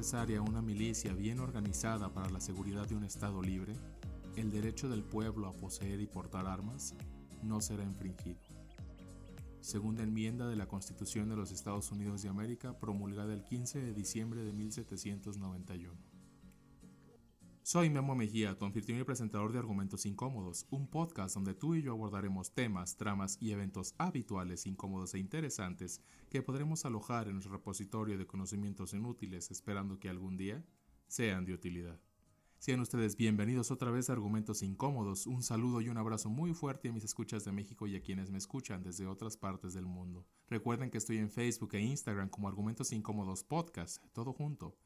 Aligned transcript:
Necesaria 0.00 0.40
una 0.40 0.62
milicia 0.62 1.12
bien 1.12 1.40
organizada 1.40 2.08
para 2.08 2.30
la 2.30 2.40
seguridad 2.40 2.88
de 2.88 2.94
un 2.94 3.04
Estado 3.04 3.42
libre, 3.42 3.74
el 4.34 4.50
derecho 4.50 4.88
del 4.88 5.02
pueblo 5.02 5.46
a 5.46 5.52
poseer 5.52 6.00
y 6.00 6.06
portar 6.06 6.46
armas 6.46 6.94
no 7.42 7.60
será 7.60 7.84
infringido. 7.84 8.40
Segunda 9.60 10.02
enmienda 10.02 10.48
de 10.48 10.56
la 10.56 10.66
Constitución 10.66 11.28
de 11.28 11.36
los 11.36 11.52
Estados 11.52 11.92
Unidos 11.92 12.22
de 12.22 12.30
América, 12.30 12.78
promulgada 12.78 13.34
el 13.34 13.44
15 13.44 13.82
de 13.82 13.92
diciembre 13.92 14.42
de 14.42 14.54
1791. 14.54 16.09
Soy 17.72 17.88
Memo 17.88 18.16
Mejía, 18.16 18.58
tu 18.58 18.64
anfitrión 18.64 18.98
y 18.98 19.04
presentador 19.04 19.52
de 19.52 19.60
Argumentos 19.60 20.04
Incómodos, 20.04 20.66
un 20.70 20.88
podcast 20.88 21.36
donde 21.36 21.54
tú 21.54 21.76
y 21.76 21.82
yo 21.82 21.92
abordaremos 21.92 22.50
temas, 22.50 22.96
tramas 22.96 23.38
y 23.40 23.52
eventos 23.52 23.94
habituales, 23.96 24.66
incómodos 24.66 25.14
e 25.14 25.20
interesantes 25.20 26.00
que 26.30 26.42
podremos 26.42 26.84
alojar 26.84 27.28
en 27.28 27.34
nuestro 27.34 27.52
repositorio 27.52 28.18
de 28.18 28.26
conocimientos 28.26 28.92
inútiles 28.92 29.52
esperando 29.52 30.00
que 30.00 30.08
algún 30.08 30.36
día 30.36 30.64
sean 31.06 31.44
de 31.44 31.54
utilidad. 31.54 32.00
Sean 32.58 32.80
ustedes 32.80 33.16
bienvenidos 33.16 33.70
otra 33.70 33.92
vez 33.92 34.10
a 34.10 34.14
Argumentos 34.14 34.64
Incómodos. 34.64 35.28
Un 35.28 35.44
saludo 35.44 35.80
y 35.80 35.90
un 35.90 35.96
abrazo 35.96 36.28
muy 36.28 36.54
fuerte 36.54 36.88
a 36.88 36.92
mis 36.92 37.04
escuchas 37.04 37.44
de 37.44 37.52
México 37.52 37.86
y 37.86 37.94
a 37.94 38.02
quienes 38.02 38.32
me 38.32 38.38
escuchan 38.38 38.82
desde 38.82 39.06
otras 39.06 39.36
partes 39.36 39.74
del 39.74 39.86
mundo. 39.86 40.26
Recuerden 40.48 40.90
que 40.90 40.98
estoy 40.98 41.18
en 41.18 41.30
Facebook 41.30 41.72
e 41.74 41.80
Instagram 41.80 42.30
como 42.30 42.48
Argumentos 42.48 42.90
Incómodos 42.90 43.44
Podcast, 43.44 44.04
todo 44.12 44.32
junto. 44.32 44.76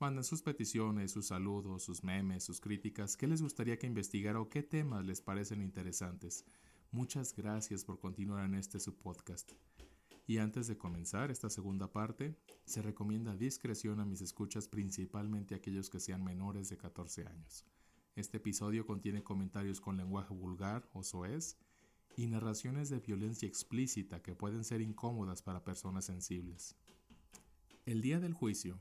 Manden 0.00 0.24
sus 0.24 0.42
peticiones, 0.42 1.12
sus 1.12 1.28
saludos, 1.28 1.84
sus 1.84 2.02
memes, 2.02 2.42
sus 2.42 2.60
críticas, 2.60 3.16
qué 3.16 3.28
les 3.28 3.40
gustaría 3.40 3.78
que 3.78 3.86
investigara 3.86 4.40
o 4.40 4.48
qué 4.48 4.64
temas 4.64 5.04
les 5.04 5.20
parecen 5.20 5.62
interesantes. 5.62 6.44
Muchas 6.90 7.34
gracias 7.34 7.84
por 7.84 8.00
continuar 8.00 8.44
en 8.44 8.56
este 8.56 8.80
su 8.80 8.96
podcast. 8.96 9.52
Y 10.26 10.38
antes 10.38 10.66
de 10.66 10.76
comenzar 10.76 11.30
esta 11.30 11.48
segunda 11.48 11.92
parte, 11.92 12.36
se 12.64 12.82
recomienda 12.82 13.36
discreción 13.36 14.00
a 14.00 14.04
mis 14.04 14.20
escuchas, 14.20 14.66
principalmente 14.66 15.54
aquellos 15.54 15.88
que 15.90 16.00
sean 16.00 16.24
menores 16.24 16.68
de 16.70 16.76
14 16.76 17.26
años. 17.28 17.64
Este 18.16 18.38
episodio 18.38 18.86
contiene 18.86 19.22
comentarios 19.22 19.80
con 19.80 19.96
lenguaje 19.96 20.34
vulgar 20.34 20.88
o 20.92 21.04
soez 21.04 21.56
y 22.16 22.26
narraciones 22.26 22.90
de 22.90 22.98
violencia 22.98 23.46
explícita 23.46 24.22
que 24.22 24.34
pueden 24.34 24.64
ser 24.64 24.80
incómodas 24.80 25.42
para 25.42 25.62
personas 25.62 26.06
sensibles. 26.06 26.74
El 27.86 28.00
día 28.00 28.18
del 28.18 28.34
juicio, 28.34 28.80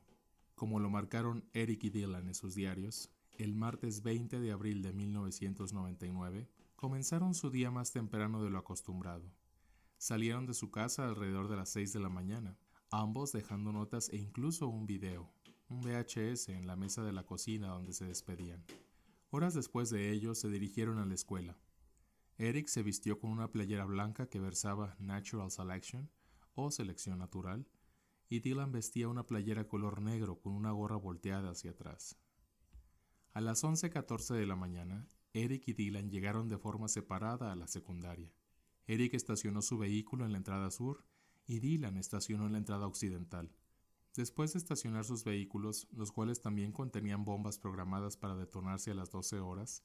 como 0.55 0.79
lo 0.79 0.89
marcaron 0.89 1.49
Eric 1.53 1.83
y 1.85 1.89
Dylan 1.89 2.27
en 2.27 2.35
sus 2.35 2.55
diarios, 2.55 3.09
el 3.37 3.55
martes 3.55 4.03
20 4.03 4.39
de 4.39 4.51
abril 4.51 4.81
de 4.81 4.93
1999, 4.93 6.49
comenzaron 6.75 7.33
su 7.33 7.49
día 7.49 7.71
más 7.71 7.91
temprano 7.91 8.43
de 8.43 8.49
lo 8.49 8.59
acostumbrado 8.59 9.31
Salieron 10.03 10.45
de 10.45 10.53
su 10.53 10.69
casa 10.69 11.05
alrededor 11.07 11.47
de 11.47 11.55
las 11.55 11.69
6 11.69 11.93
de 11.93 12.01
la 12.01 12.09
mañana, 12.09 12.57
ambos 12.91 13.31
dejando 13.31 13.71
notas 13.71 14.09
e 14.09 14.17
incluso 14.17 14.67
un 14.67 14.85
video, 14.85 15.31
un 15.69 15.79
VHS 15.79 16.49
en 16.49 16.67
la 16.67 16.75
mesa 16.75 17.03
de 17.03 17.13
la 17.13 17.25
cocina 17.25 17.69
donde 17.69 17.93
se 17.93 18.03
despedían. 18.03 18.65
Horas 19.29 19.53
después 19.53 19.89
de 19.89 20.11
ello 20.11 20.35
se 20.35 20.49
dirigieron 20.49 20.99
a 20.99 21.05
la 21.05 21.13
escuela. 21.13 21.57
Eric 22.37 22.67
se 22.67 22.83
vistió 22.83 23.17
con 23.17 23.31
una 23.31 23.49
playera 23.49 23.85
blanca 23.85 24.27
que 24.27 24.41
versaba 24.41 24.97
Natural 24.99 25.49
Selection 25.49 26.09
o 26.53 26.69
selección 26.69 27.19
natural, 27.19 27.65
y 28.33 28.39
Dylan 28.39 28.71
vestía 28.71 29.09
una 29.09 29.27
playera 29.27 29.67
color 29.67 30.01
negro 30.01 30.39
con 30.39 30.53
una 30.53 30.71
gorra 30.71 30.95
volteada 30.95 31.51
hacia 31.51 31.69
atrás. 31.69 32.17
A 33.31 33.41
las 33.41 33.63
11.14 33.63 34.33
de 34.33 34.47
la 34.47 34.55
mañana, 34.55 35.07
Eric 35.33 35.67
y 35.67 35.73
Dylan 35.73 36.09
llegaron 36.09 36.49
de 36.49 36.57
forma 36.57 36.87
separada 36.87 37.51
a 37.51 37.55
la 37.55 37.67
secundaria. 37.67 38.33
Eric 38.87 39.13
estacionó 39.13 39.61
su 39.61 39.77
vehículo 39.77 40.25
en 40.25 40.31
la 40.31 40.39
entrada 40.39 40.71
sur 40.71 41.05
y 41.45 41.59
Dylan 41.59 41.95
estacionó 41.95 42.47
en 42.47 42.53
la 42.53 42.57
entrada 42.57 42.87
occidental. 42.87 43.51
Después 44.15 44.53
de 44.53 44.57
estacionar 44.57 45.05
sus 45.05 45.23
vehículos, 45.23 45.87
los 45.91 46.11
cuales 46.11 46.41
también 46.41 46.71
contenían 46.71 47.25
bombas 47.25 47.59
programadas 47.59 48.17
para 48.17 48.35
detonarse 48.35 48.89
a 48.89 48.95
las 48.95 49.11
12 49.11 49.41
horas, 49.41 49.83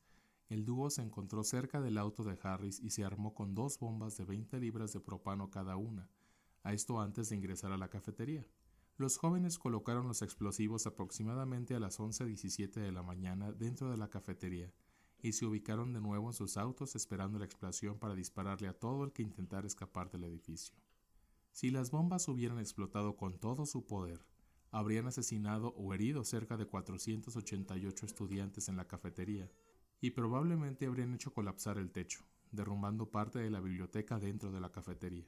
el 0.48 0.64
dúo 0.64 0.88
se 0.88 1.02
encontró 1.02 1.44
cerca 1.44 1.82
del 1.82 1.98
auto 1.98 2.24
de 2.24 2.38
Harris 2.42 2.80
y 2.80 2.88
se 2.88 3.04
armó 3.04 3.34
con 3.34 3.54
dos 3.54 3.78
bombas 3.78 4.16
de 4.16 4.24
20 4.24 4.58
libras 4.58 4.94
de 4.94 5.00
propano 5.00 5.50
cada 5.50 5.76
una, 5.76 6.08
a 6.62 6.72
esto 6.72 7.00
antes 7.00 7.28
de 7.28 7.36
ingresar 7.36 7.72
a 7.72 7.78
la 7.78 7.88
cafetería. 7.88 8.46
Los 8.96 9.16
jóvenes 9.16 9.58
colocaron 9.58 10.08
los 10.08 10.22
explosivos 10.22 10.86
aproximadamente 10.86 11.74
a 11.74 11.80
las 11.80 12.00
11.17 12.00 12.80
de 12.80 12.92
la 12.92 13.02
mañana 13.02 13.52
dentro 13.52 13.90
de 13.90 13.96
la 13.96 14.10
cafetería, 14.10 14.72
y 15.20 15.32
se 15.32 15.46
ubicaron 15.46 15.92
de 15.92 16.00
nuevo 16.00 16.28
en 16.28 16.34
sus 16.34 16.56
autos 16.56 16.94
esperando 16.96 17.38
la 17.38 17.44
explosión 17.44 17.98
para 17.98 18.14
dispararle 18.14 18.68
a 18.68 18.78
todo 18.78 19.04
el 19.04 19.12
que 19.12 19.22
intentara 19.22 19.66
escapar 19.66 20.10
del 20.10 20.24
edificio. 20.24 20.76
Si 21.52 21.70
las 21.70 21.90
bombas 21.90 22.28
hubieran 22.28 22.58
explotado 22.58 23.16
con 23.16 23.38
todo 23.38 23.66
su 23.66 23.86
poder, 23.86 24.24
habrían 24.70 25.06
asesinado 25.06 25.74
o 25.76 25.94
herido 25.94 26.24
cerca 26.24 26.56
de 26.56 26.66
488 26.66 28.06
estudiantes 28.06 28.68
en 28.68 28.76
la 28.76 28.86
cafetería 28.86 29.50
y 30.00 30.10
probablemente 30.10 30.86
habrían 30.86 31.14
hecho 31.14 31.32
colapsar 31.32 31.78
el 31.78 31.90
techo, 31.90 32.24
derrumbando 32.52 33.10
parte 33.10 33.38
de 33.38 33.50
la 33.50 33.60
biblioteca 33.60 34.18
dentro 34.18 34.52
de 34.52 34.60
la 34.60 34.70
cafetería. 34.70 35.26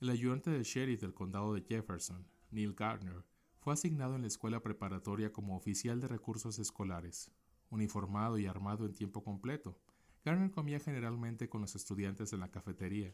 El 0.00 0.10
ayudante 0.10 0.50
del 0.50 0.62
sheriff 0.62 1.00
del 1.00 1.12
condado 1.12 1.54
de 1.54 1.62
Jefferson, 1.62 2.24
Neil 2.52 2.72
Gardner, 2.74 3.24
fue 3.58 3.72
asignado 3.72 4.14
en 4.14 4.22
la 4.22 4.28
escuela 4.28 4.62
preparatoria 4.62 5.32
como 5.32 5.56
oficial 5.56 6.00
de 6.00 6.06
recursos 6.06 6.60
escolares, 6.60 7.32
uniformado 7.68 8.38
y 8.38 8.46
armado 8.46 8.86
en 8.86 8.94
tiempo 8.94 9.24
completo. 9.24 9.76
Garner 10.24 10.52
comía 10.52 10.78
generalmente 10.78 11.48
con 11.48 11.62
los 11.62 11.74
estudiantes 11.74 12.32
en 12.32 12.38
la 12.38 12.52
cafetería, 12.52 13.12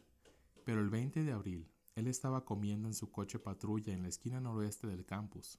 pero 0.67 0.83
el 0.83 0.91
20 0.91 1.25
de 1.25 1.33
abril 1.33 1.71
él 1.95 2.07
estaba 2.07 2.45
comiendo 2.45 2.87
en 2.87 2.93
su 2.93 3.11
coche 3.11 3.39
patrulla 3.39 3.95
en 3.95 4.03
la 4.03 4.09
esquina 4.09 4.43
noroeste 4.43 4.87
del 4.87 5.07
campus. 5.07 5.59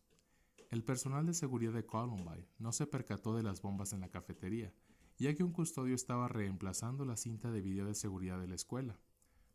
El 0.69 0.83
personal 0.83 1.25
de 1.25 1.33
seguridad 1.33 1.73
de 1.73 1.87
Columbine 1.87 2.47
no 2.59 2.71
se 2.71 2.85
percató 2.85 3.35
de 3.35 3.41
las 3.41 3.63
bombas 3.63 3.93
en 3.93 4.01
la 4.01 4.09
cafetería, 4.09 4.75
ya 5.17 5.33
que 5.33 5.43
un 5.43 5.53
custodio 5.53 5.95
estaba 5.95 6.27
reemplazando 6.27 7.03
la 7.03 7.17
cinta 7.17 7.49
de 7.49 7.61
video 7.61 7.87
de 7.87 7.95
seguridad 7.95 8.39
de 8.39 8.47
la 8.47 8.55
escuela. 8.55 8.99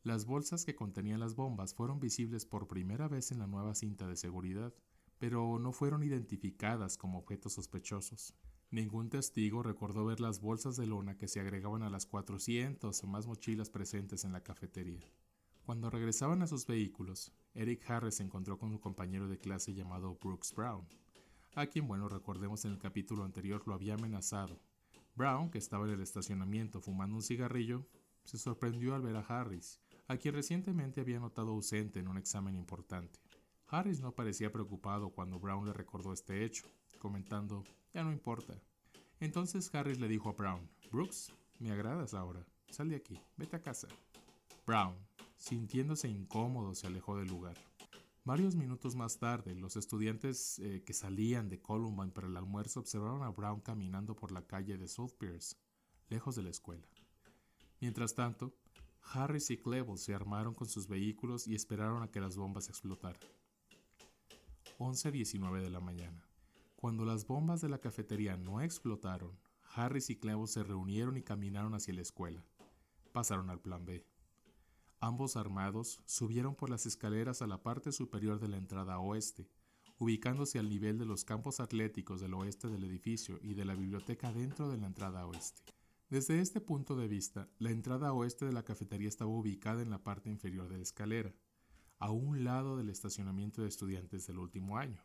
Las 0.02 0.24
bolsas 0.24 0.64
que 0.64 0.74
contenían 0.74 1.20
las 1.20 1.34
bombas 1.34 1.74
fueron 1.74 2.00
visibles 2.00 2.46
por 2.46 2.66
primera 2.66 3.06
vez 3.06 3.32
en 3.32 3.38
la 3.38 3.46
nueva 3.46 3.74
cinta 3.74 4.06
de 4.06 4.16
seguridad, 4.16 4.72
pero 5.18 5.58
no 5.58 5.72
fueron 5.72 6.02
identificadas 6.02 6.96
como 6.96 7.18
objetos 7.18 7.52
sospechosos. 7.52 8.34
Ningún 8.70 9.10
testigo 9.10 9.62
recordó 9.62 10.06
ver 10.06 10.20
las 10.20 10.40
bolsas 10.40 10.76
de 10.76 10.86
lona 10.86 11.18
que 11.18 11.28
se 11.28 11.40
agregaban 11.40 11.82
a 11.82 11.90
las 11.90 12.06
400 12.06 13.04
o 13.04 13.06
más 13.08 13.26
mochilas 13.26 13.68
presentes 13.68 14.24
en 14.24 14.32
la 14.32 14.42
cafetería. 14.42 15.12
Cuando 15.66 15.90
regresaban 15.90 16.40
a 16.40 16.46
sus 16.46 16.66
vehículos, 16.66 17.32
Eric 17.52 17.88
Harris 17.90 18.14
se 18.14 18.22
encontró 18.22 18.58
con 18.58 18.70
un 18.70 18.78
compañero 18.78 19.28
de 19.28 19.38
clase 19.38 19.74
llamado 19.74 20.16
Brooks 20.18 20.54
Brown, 20.54 20.86
a 21.54 21.66
quien, 21.66 21.86
bueno, 21.86 22.08
recordemos 22.08 22.64
en 22.64 22.72
el 22.72 22.78
capítulo 22.78 23.24
anterior 23.24 23.62
lo 23.66 23.74
había 23.74 23.94
amenazado. 23.94 24.58
Brown, 25.16 25.50
que 25.50 25.58
estaba 25.58 25.84
en 25.86 25.92
el 25.92 26.00
estacionamiento 26.00 26.80
fumando 26.80 27.16
un 27.16 27.22
cigarrillo, 27.22 27.86
se 28.24 28.38
sorprendió 28.38 28.94
al 28.94 29.02
ver 29.02 29.16
a 29.16 29.20
Harris, 29.20 29.80
a 30.10 30.16
quien 30.16 30.34
recientemente 30.34 31.00
había 31.00 31.20
notado 31.20 31.52
ausente 31.52 32.00
en 32.00 32.08
un 32.08 32.18
examen 32.18 32.56
importante. 32.56 33.20
Harris 33.68 34.00
no 34.00 34.12
parecía 34.12 34.50
preocupado 34.50 35.10
cuando 35.10 35.38
Brown 35.38 35.64
le 35.64 35.72
recordó 35.72 36.12
este 36.12 36.44
hecho, 36.44 36.64
comentando, 36.98 37.62
ya 37.94 38.02
no 38.02 38.10
importa. 38.10 38.60
Entonces 39.20 39.72
Harris 39.72 40.00
le 40.00 40.08
dijo 40.08 40.28
a 40.28 40.32
Brown, 40.32 40.68
Brooks, 40.90 41.32
me 41.60 41.70
agradas 41.70 42.12
ahora, 42.12 42.44
sal 42.70 42.88
de 42.88 42.96
aquí, 42.96 43.20
vete 43.36 43.54
a 43.54 43.62
casa. 43.62 43.86
Brown, 44.66 44.96
sintiéndose 45.36 46.08
incómodo, 46.08 46.74
se 46.74 46.88
alejó 46.88 47.16
del 47.16 47.28
lugar. 47.28 47.56
Varios 48.24 48.56
minutos 48.56 48.96
más 48.96 49.16
tarde, 49.20 49.54
los 49.54 49.76
estudiantes 49.76 50.58
eh, 50.58 50.82
que 50.84 50.92
salían 50.92 51.48
de 51.48 51.60
Columbine 51.60 52.10
para 52.10 52.26
el 52.26 52.36
almuerzo 52.36 52.80
observaron 52.80 53.22
a 53.22 53.30
Brown 53.30 53.60
caminando 53.60 54.16
por 54.16 54.32
la 54.32 54.44
calle 54.44 54.76
de 54.76 54.88
South 54.88 55.12
Pierce, 55.20 55.54
lejos 56.08 56.34
de 56.34 56.42
la 56.42 56.50
escuela. 56.50 56.88
Mientras 57.78 58.16
tanto, 58.16 58.52
Harris 59.02 59.50
y 59.50 59.56
Clevel 59.56 59.98
se 59.98 60.14
armaron 60.14 60.54
con 60.54 60.68
sus 60.68 60.86
vehículos 60.86 61.46
y 61.46 61.54
esperaron 61.54 62.02
a 62.02 62.10
que 62.10 62.20
las 62.20 62.36
bombas 62.36 62.68
explotaran. 62.68 63.20
11.19 64.78 65.60
de 65.60 65.70
la 65.70 65.80
mañana. 65.80 66.24
Cuando 66.76 67.04
las 67.04 67.26
bombas 67.26 67.60
de 67.60 67.68
la 67.68 67.78
cafetería 67.78 68.36
no 68.36 68.60
explotaron, 68.60 69.38
Harris 69.74 70.10
y 70.10 70.16
Clevo 70.16 70.46
se 70.46 70.62
reunieron 70.62 71.16
y 71.16 71.22
caminaron 71.22 71.74
hacia 71.74 71.94
la 71.94 72.00
escuela. 72.00 72.42
Pasaron 73.12 73.50
al 73.50 73.60
plan 73.60 73.84
B. 73.84 74.04
Ambos 75.00 75.36
armados 75.36 76.00
subieron 76.06 76.54
por 76.54 76.70
las 76.70 76.86
escaleras 76.86 77.42
a 77.42 77.46
la 77.46 77.62
parte 77.62 77.92
superior 77.92 78.40
de 78.40 78.48
la 78.48 78.56
entrada 78.56 78.98
oeste, 78.98 79.48
ubicándose 79.98 80.58
al 80.58 80.68
nivel 80.68 80.98
de 80.98 81.06
los 81.06 81.24
campos 81.24 81.60
atléticos 81.60 82.20
del 82.20 82.34
oeste 82.34 82.68
del 82.68 82.84
edificio 82.84 83.38
y 83.42 83.54
de 83.54 83.64
la 83.64 83.74
biblioteca 83.74 84.32
dentro 84.32 84.68
de 84.70 84.78
la 84.78 84.86
entrada 84.86 85.26
oeste. 85.26 85.62
Desde 86.10 86.40
este 86.40 86.60
punto 86.60 86.96
de 86.96 87.06
vista, 87.06 87.48
la 87.60 87.70
entrada 87.70 88.12
oeste 88.12 88.44
de 88.44 88.52
la 88.52 88.64
cafetería 88.64 89.08
estaba 89.08 89.30
ubicada 89.30 89.80
en 89.80 89.90
la 89.90 90.02
parte 90.02 90.28
inferior 90.28 90.68
de 90.68 90.76
la 90.76 90.82
escalera, 90.82 91.32
a 92.00 92.10
un 92.10 92.42
lado 92.42 92.76
del 92.76 92.88
estacionamiento 92.88 93.62
de 93.62 93.68
estudiantes 93.68 94.26
del 94.26 94.40
último 94.40 94.76
año. 94.76 95.04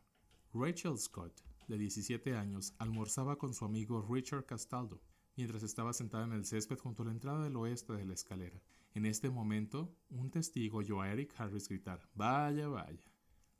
Rachel 0.51 0.97
Scott, 0.97 1.43
de 1.67 1.77
17 1.77 2.35
años, 2.35 2.73
almorzaba 2.79 3.37
con 3.37 3.53
su 3.53 3.65
amigo 3.65 4.01
Richard 4.01 4.47
Castaldo, 4.47 4.99
mientras 5.35 5.61
estaba 5.61 5.93
sentada 5.93 6.25
en 6.25 6.33
el 6.33 6.43
césped 6.43 6.79
junto 6.79 7.03
a 7.03 7.05
la 7.05 7.11
entrada 7.11 7.43
del 7.43 7.55
oeste 7.57 7.93
de 7.93 8.05
la 8.05 8.15
escalera. 8.15 8.59
En 8.95 9.05
este 9.05 9.29
momento, 9.29 9.95
un 10.09 10.31
testigo 10.31 10.79
oyó 10.79 11.01
a 11.01 11.11
Eric 11.11 11.39
Harris 11.39 11.69
gritar, 11.69 12.01
Vaya, 12.15 12.67
vaya. 12.67 13.11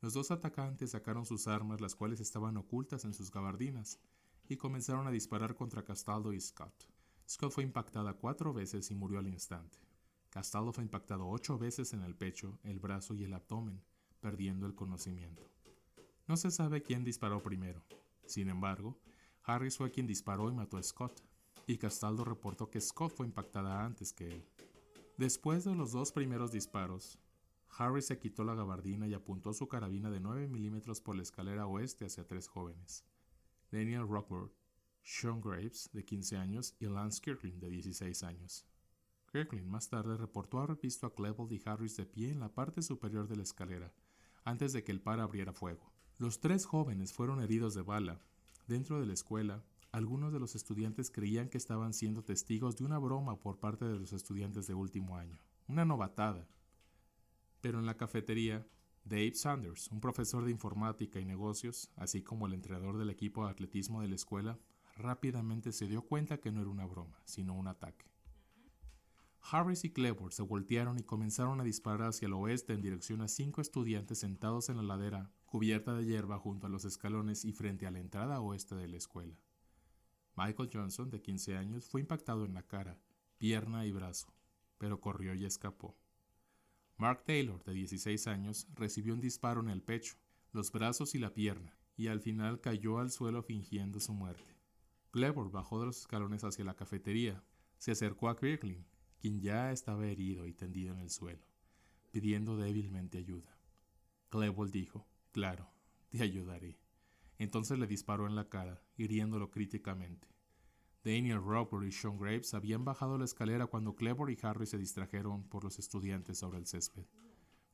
Los 0.01 0.15
dos 0.15 0.31
atacantes 0.31 0.92
sacaron 0.92 1.27
sus 1.27 1.47
armas, 1.47 1.80
las 1.80 1.94
cuales 1.94 2.21
estaban 2.21 2.57
ocultas 2.57 3.06
en 3.06 3.13
sus 3.13 3.30
gabardinas, 3.30 4.00
y 4.50 4.57
comenzaron 4.57 5.06
a 5.06 5.12
disparar 5.12 5.53
contra 5.53 5.86
Castaldo 5.86 6.33
y 6.33 6.42
Scott. 6.42 6.94
Scott 7.27 7.51
fue 7.51 7.63
impactada 7.63 8.13
cuatro 8.13 8.54
veces 8.54 8.92
y 8.92 8.95
murió 8.95 9.19
al 9.19 9.27
instante. 9.27 9.80
Castaldo 10.30 10.74
fue 10.74 10.83
impactado 10.83 11.27
ocho 11.27 11.57
veces 11.57 11.94
en 11.94 12.01
el 12.01 12.16
pecho, 12.16 12.60
el 12.63 12.80
brazo 12.80 13.16
y 13.16 13.24
el 13.24 13.33
abdomen, 13.33 13.81
perdiendo 14.19 14.66
el 14.66 14.75
conocimiento. 14.75 15.44
No 16.27 16.38
se 16.38 16.51
sabe 16.51 16.81
quién 16.81 17.04
disparó 17.04 17.42
primero. 17.42 17.83
Sin 18.25 18.50
embargo, 18.50 19.00
Harris 19.44 19.77
fue 19.77 19.92
quien 19.92 20.07
disparó 20.07 20.50
y 20.50 20.54
mató 20.54 20.77
a 20.77 20.83
Scott, 20.83 21.22
y 21.68 21.77
Castaldo 21.77 22.25
reportó 22.25 22.69
que 22.69 22.81
Scott 22.81 23.13
fue 23.16 23.25
impactada 23.25 23.83
antes 23.83 24.13
que 24.13 24.30
él. 24.30 24.45
Después 25.18 25.63
de 25.63 25.75
los 25.75 25.92
dos 25.92 26.12
primeros 26.12 26.51
disparos, 26.51 27.18
Harris 27.78 28.07
se 28.07 28.19
quitó 28.19 28.44
la 28.44 28.56
gabardina 28.56 29.07
y 29.07 29.13
apuntó 29.13 29.54
su 29.54 29.68
carabina 29.68 30.10
de 30.10 30.19
9 30.19 30.48
milímetros 30.48 31.01
por 31.01 31.16
la 31.16 31.24
escalera 31.24 31.68
oeste 31.68 32.06
hacia 32.06 32.28
tres 32.28 32.48
jóvenes. 32.48 33.04
Daniel 33.71 34.07
Rockford, 34.07 34.51
Sean 35.07 35.40
Graves, 35.40 35.88
de 35.94 36.04
15 36.04 36.36
años, 36.36 36.75
y 36.80 36.86
Lance 36.88 37.22
Kirkland, 37.22 37.62
de 37.62 37.69
16 37.69 38.24
años. 38.24 38.66
Kirkland 39.31 39.68
más 39.68 39.88
tarde 39.88 40.18
reportó 40.18 40.60
haber 40.60 40.78
visto 40.78 41.06
a 41.06 41.13
Klebold 41.13 41.52
y 41.54 41.62
Harris 41.63 41.96
de 41.96 42.07
pie 42.07 42.31
en 42.31 42.40
la 42.40 42.50
parte 42.50 42.81
superior 42.81 43.28
de 43.28 43.36
la 43.36 43.44
escalera, 43.44 43.94
antes 44.44 44.74
de 44.74 44.84
que 44.84 44.92
el 44.92 45.02
par 45.02 45.19
abriera 45.19 45.54
fuego. 45.54 45.94
Los 46.18 46.40
tres 46.40 46.66
jóvenes 46.66 47.13
fueron 47.13 47.40
heridos 47.40 47.75
de 47.75 47.84
bala. 47.84 48.19
Dentro 48.68 49.00
de 49.00 49.06
la 49.06 49.13
escuela, 49.13 49.63
algunos 49.92 50.34
de 50.34 50.40
los 50.40 50.56
estudiantes 50.56 51.12
creían 51.12 51.50
que 51.50 51.60
estaban 51.60 51.94
siendo 51.94 52.24
testigos 52.24 52.75
de 52.75 52.86
una 52.86 52.98
broma 52.98 53.40
por 53.40 53.60
parte 53.60 53.86
de 53.86 54.00
los 54.00 54.12
estudiantes 54.12 54.66
de 54.66 54.74
último 54.74 55.18
año, 55.18 55.38
una 55.68 55.86
novatada. 55.86 56.48
Pero 57.62 57.78
en 57.78 57.86
la 57.86 57.96
cafetería, 57.96 58.66
Dave 59.04 59.36
Sanders, 59.36 59.88
un 59.92 60.02
profesor 60.02 60.46
de 60.46 60.52
informática 60.52 61.19
y 61.19 61.25
negocios, 61.25 61.92
así 61.96 62.24
como 62.24 62.48
el 62.48 62.54
entrenador 62.54 62.98
del 62.98 63.12
equipo 63.12 63.46
de 63.46 63.52
atletismo 63.52 64.02
de 64.02 64.07
la 64.07 64.16
escuela, 64.16 64.57
rápidamente 64.95 65.71
se 65.71 65.88
dio 65.88 66.01
cuenta 66.01 66.39
que 66.39 66.51
no 66.51 66.62
era 66.62 66.69
una 66.69 66.86
broma, 66.86 67.21
sino 67.25 67.53
un 67.53 67.68
ataque. 67.68 68.06
Harris 69.51 69.83
y 69.83 69.92
Clever 69.92 70.33
se 70.33 70.42
voltearon 70.42 70.97
y 70.97 71.03
comenzaron 71.03 71.62
a 71.62 71.63
disparar 71.63 72.09
hacia 72.09 72.25
el 72.25 72.33
oeste 72.33 72.74
en 72.74 72.81
dirección 72.81 73.21
a 73.21 73.27
cinco 73.27 73.62
estudiantes 73.62 74.19
sentados 74.19 74.69
en 74.69 74.77
la 74.77 74.83
ladera 74.83 75.31
cubierta 75.45 75.94
de 75.94 76.06
hierba 76.06 76.39
junto 76.39 76.65
a 76.65 76.69
los 76.69 76.83
escalones 76.83 77.45
y 77.45 77.53
frente 77.53 77.86
a 77.86 77.92
la 77.92 78.00
entrada 78.00 78.42
oeste 78.42 78.75
de 78.75 78.88
la 78.88 78.97
escuela. 78.97 79.38
Michael 80.36 80.69
Johnson, 80.74 81.09
de 81.12 81.21
15 81.21 81.57
años, 81.57 81.88
fue 81.88 82.01
impactado 82.01 82.44
en 82.44 82.56
la 82.56 82.63
cara, 82.63 83.00
pierna 83.38 83.86
y 83.86 83.92
brazo, 83.92 84.33
pero 84.77 85.00
corrió 85.00 85.33
y 85.36 85.45
escapó. 85.45 85.95
Mark 86.97 87.24
Taylor, 87.25 87.63
de 87.63 87.74
16 87.74 88.27
años, 88.27 88.68
recibió 88.74 89.13
un 89.13 89.21
disparo 89.21 89.62
en 89.62 89.69
el 89.69 89.81
pecho, 89.81 90.15
los 90.51 90.71
brazos 90.71 91.13
y 91.13 91.19
la 91.19 91.33
pierna, 91.33 91.77
y 91.95 92.07
al 92.07 92.19
final 92.19 92.62
cayó 92.62 93.00
al 93.00 93.12
suelo 93.12 93.44
fingiendo 93.44 94.00
su 94.00 94.13
muerte. 94.13 94.55
Clever 95.15 95.47
bajó 95.47 95.79
de 95.79 95.85
los 95.85 96.00
escalones 96.00 96.44
hacia 96.44 96.65
la 96.65 96.75
cafetería, 96.75 97.41
se 97.77 97.91
acercó 97.91 98.27
a 98.27 98.35
Kirkling, 98.35 98.85
quien 99.21 99.39
ya 99.39 99.71
estaba 99.71 100.06
herido 100.06 100.45
y 100.45 100.51
tendido 100.51 100.94
en 100.94 101.00
el 101.00 101.09
suelo, 101.09 101.47
pidiendo 102.12 102.57
débilmente 102.57 103.19
ayuda. 103.19 103.57
Clever 104.27 104.71
dijo, 104.71 105.07
Claro, 105.31 105.71
te 106.09 106.21
ayudaré. 106.21 106.81
Entonces 107.38 107.79
le 107.79 107.88
disparó 107.88 108.27
en 108.27 108.35
la 108.35 108.50
cara, 108.50 108.81
hiriéndolo 108.97 109.51
críticamente. 109.51 110.27
Daniel 111.06 111.41
Roper 111.41 111.88
y 111.88 111.94
Sean 111.94 112.18
Graves 112.18 112.53
habían 112.53 112.83
bajado 112.83 113.18
la 113.18 113.23
escalera 113.23 113.68
cuando 113.68 113.95
Clever 113.95 114.29
y 114.29 114.38
Harry 114.41 114.65
se 114.65 114.77
distrajeron 114.77 115.47
por 115.47 115.63
los 115.63 115.79
estudiantes 115.79 116.39
sobre 116.39 116.57
el 116.57 116.68
césped. 116.68 117.06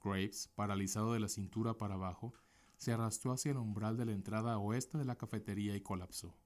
Graves, 0.04 0.48
paralizado 0.54 1.14
de 1.14 1.20
la 1.20 1.28
cintura 1.28 1.76
para 1.76 1.96
abajo, 1.96 2.36
se 2.78 2.92
arrastró 2.92 3.32
hacia 3.32 3.50
el 3.50 3.58
umbral 3.58 3.98
de 3.98 4.06
la 4.06 4.12
entrada 4.12 4.60
oeste 4.60 5.00
de 5.00 5.06
la 5.06 5.18
cafetería 5.18 5.76
y 5.76 5.82
colapsó. 5.82 6.38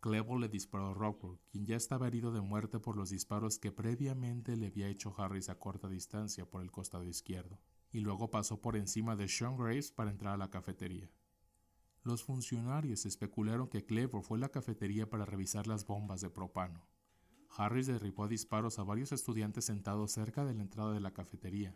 Clever 0.00 0.38
le 0.38 0.48
disparó 0.48 0.88
a 0.88 0.94
Roper, 0.94 1.40
quien 1.50 1.66
ya 1.66 1.74
estaba 1.74 2.06
herido 2.06 2.32
de 2.32 2.40
muerte 2.40 2.78
por 2.78 2.96
los 2.96 3.10
disparos 3.10 3.58
que 3.58 3.72
previamente 3.72 4.56
le 4.56 4.68
había 4.68 4.86
hecho 4.86 5.12
Harris 5.18 5.48
a 5.48 5.58
corta 5.58 5.88
distancia 5.88 6.48
por 6.48 6.62
el 6.62 6.70
costado 6.70 7.04
izquierdo, 7.08 7.58
y 7.90 7.98
luego 7.98 8.30
pasó 8.30 8.60
por 8.60 8.76
encima 8.76 9.16
de 9.16 9.26
Sean 9.26 9.56
Graves 9.56 9.90
para 9.90 10.12
entrar 10.12 10.34
a 10.34 10.36
la 10.36 10.50
cafetería. 10.50 11.10
Los 12.04 12.22
funcionarios 12.22 13.06
especularon 13.06 13.68
que 13.68 13.84
Clever 13.84 14.22
fue 14.22 14.38
a 14.38 14.42
la 14.42 14.48
cafetería 14.50 15.10
para 15.10 15.24
revisar 15.24 15.66
las 15.66 15.84
bombas 15.84 16.20
de 16.20 16.30
propano. 16.30 16.86
Harris 17.56 17.88
derribó 17.88 18.28
disparos 18.28 18.78
a 18.78 18.84
varios 18.84 19.10
estudiantes 19.10 19.64
sentados 19.64 20.12
cerca 20.12 20.44
de 20.44 20.54
la 20.54 20.62
entrada 20.62 20.92
de 20.92 21.00
la 21.00 21.12
cafetería, 21.12 21.74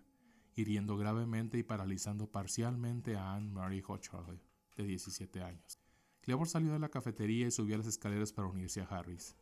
hiriendo 0.54 0.96
gravemente 0.96 1.58
y 1.58 1.64
paralizando 1.64 2.30
parcialmente 2.30 3.16
a 3.16 3.34
Anne 3.34 3.50
Mary 3.50 3.82
Hochschild, 3.84 4.40
de 4.76 4.84
17 4.84 5.42
años. 5.42 5.81
Clever 6.22 6.46
salió 6.46 6.72
de 6.72 6.78
la 6.78 6.88
cafetería 6.88 7.48
y 7.48 7.50
subió 7.50 7.76
las 7.76 7.86
escaleras 7.86 8.32
para 8.32 8.48
unirse 8.48 8.80
a 8.80 8.84
Harris. 8.84 9.36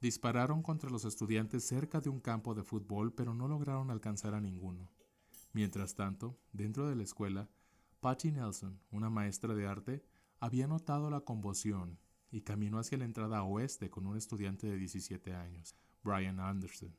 Dispararon 0.00 0.62
contra 0.62 0.88
los 0.88 1.04
estudiantes 1.04 1.64
cerca 1.64 2.00
de 2.00 2.08
un 2.08 2.20
campo 2.20 2.54
de 2.54 2.62
fútbol, 2.62 3.12
pero 3.12 3.34
no 3.34 3.48
lograron 3.48 3.90
alcanzar 3.90 4.34
a 4.34 4.40
ninguno. 4.40 4.92
Mientras 5.52 5.96
tanto, 5.96 6.38
dentro 6.52 6.88
de 6.88 6.94
la 6.94 7.02
escuela, 7.02 7.50
Patty 7.98 8.30
Nelson, 8.30 8.80
una 8.92 9.10
maestra 9.10 9.54
de 9.54 9.66
arte, 9.66 10.04
había 10.38 10.68
notado 10.68 11.10
la 11.10 11.20
conmoción 11.20 11.98
y 12.30 12.42
caminó 12.42 12.78
hacia 12.78 12.96
la 12.96 13.04
entrada 13.04 13.42
oeste 13.42 13.90
con 13.90 14.06
un 14.06 14.16
estudiante 14.16 14.68
de 14.68 14.76
17 14.76 15.34
años, 15.34 15.74
Brian 16.04 16.38
Anderson. 16.38 16.96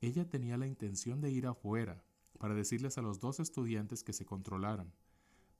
Ella 0.00 0.28
tenía 0.28 0.56
la 0.56 0.66
intención 0.66 1.20
de 1.20 1.30
ir 1.30 1.46
afuera 1.46 2.02
para 2.38 2.54
decirles 2.54 2.96
a 2.96 3.02
los 3.02 3.20
dos 3.20 3.38
estudiantes 3.38 4.02
que 4.02 4.14
se 4.14 4.24
controlaran, 4.24 4.92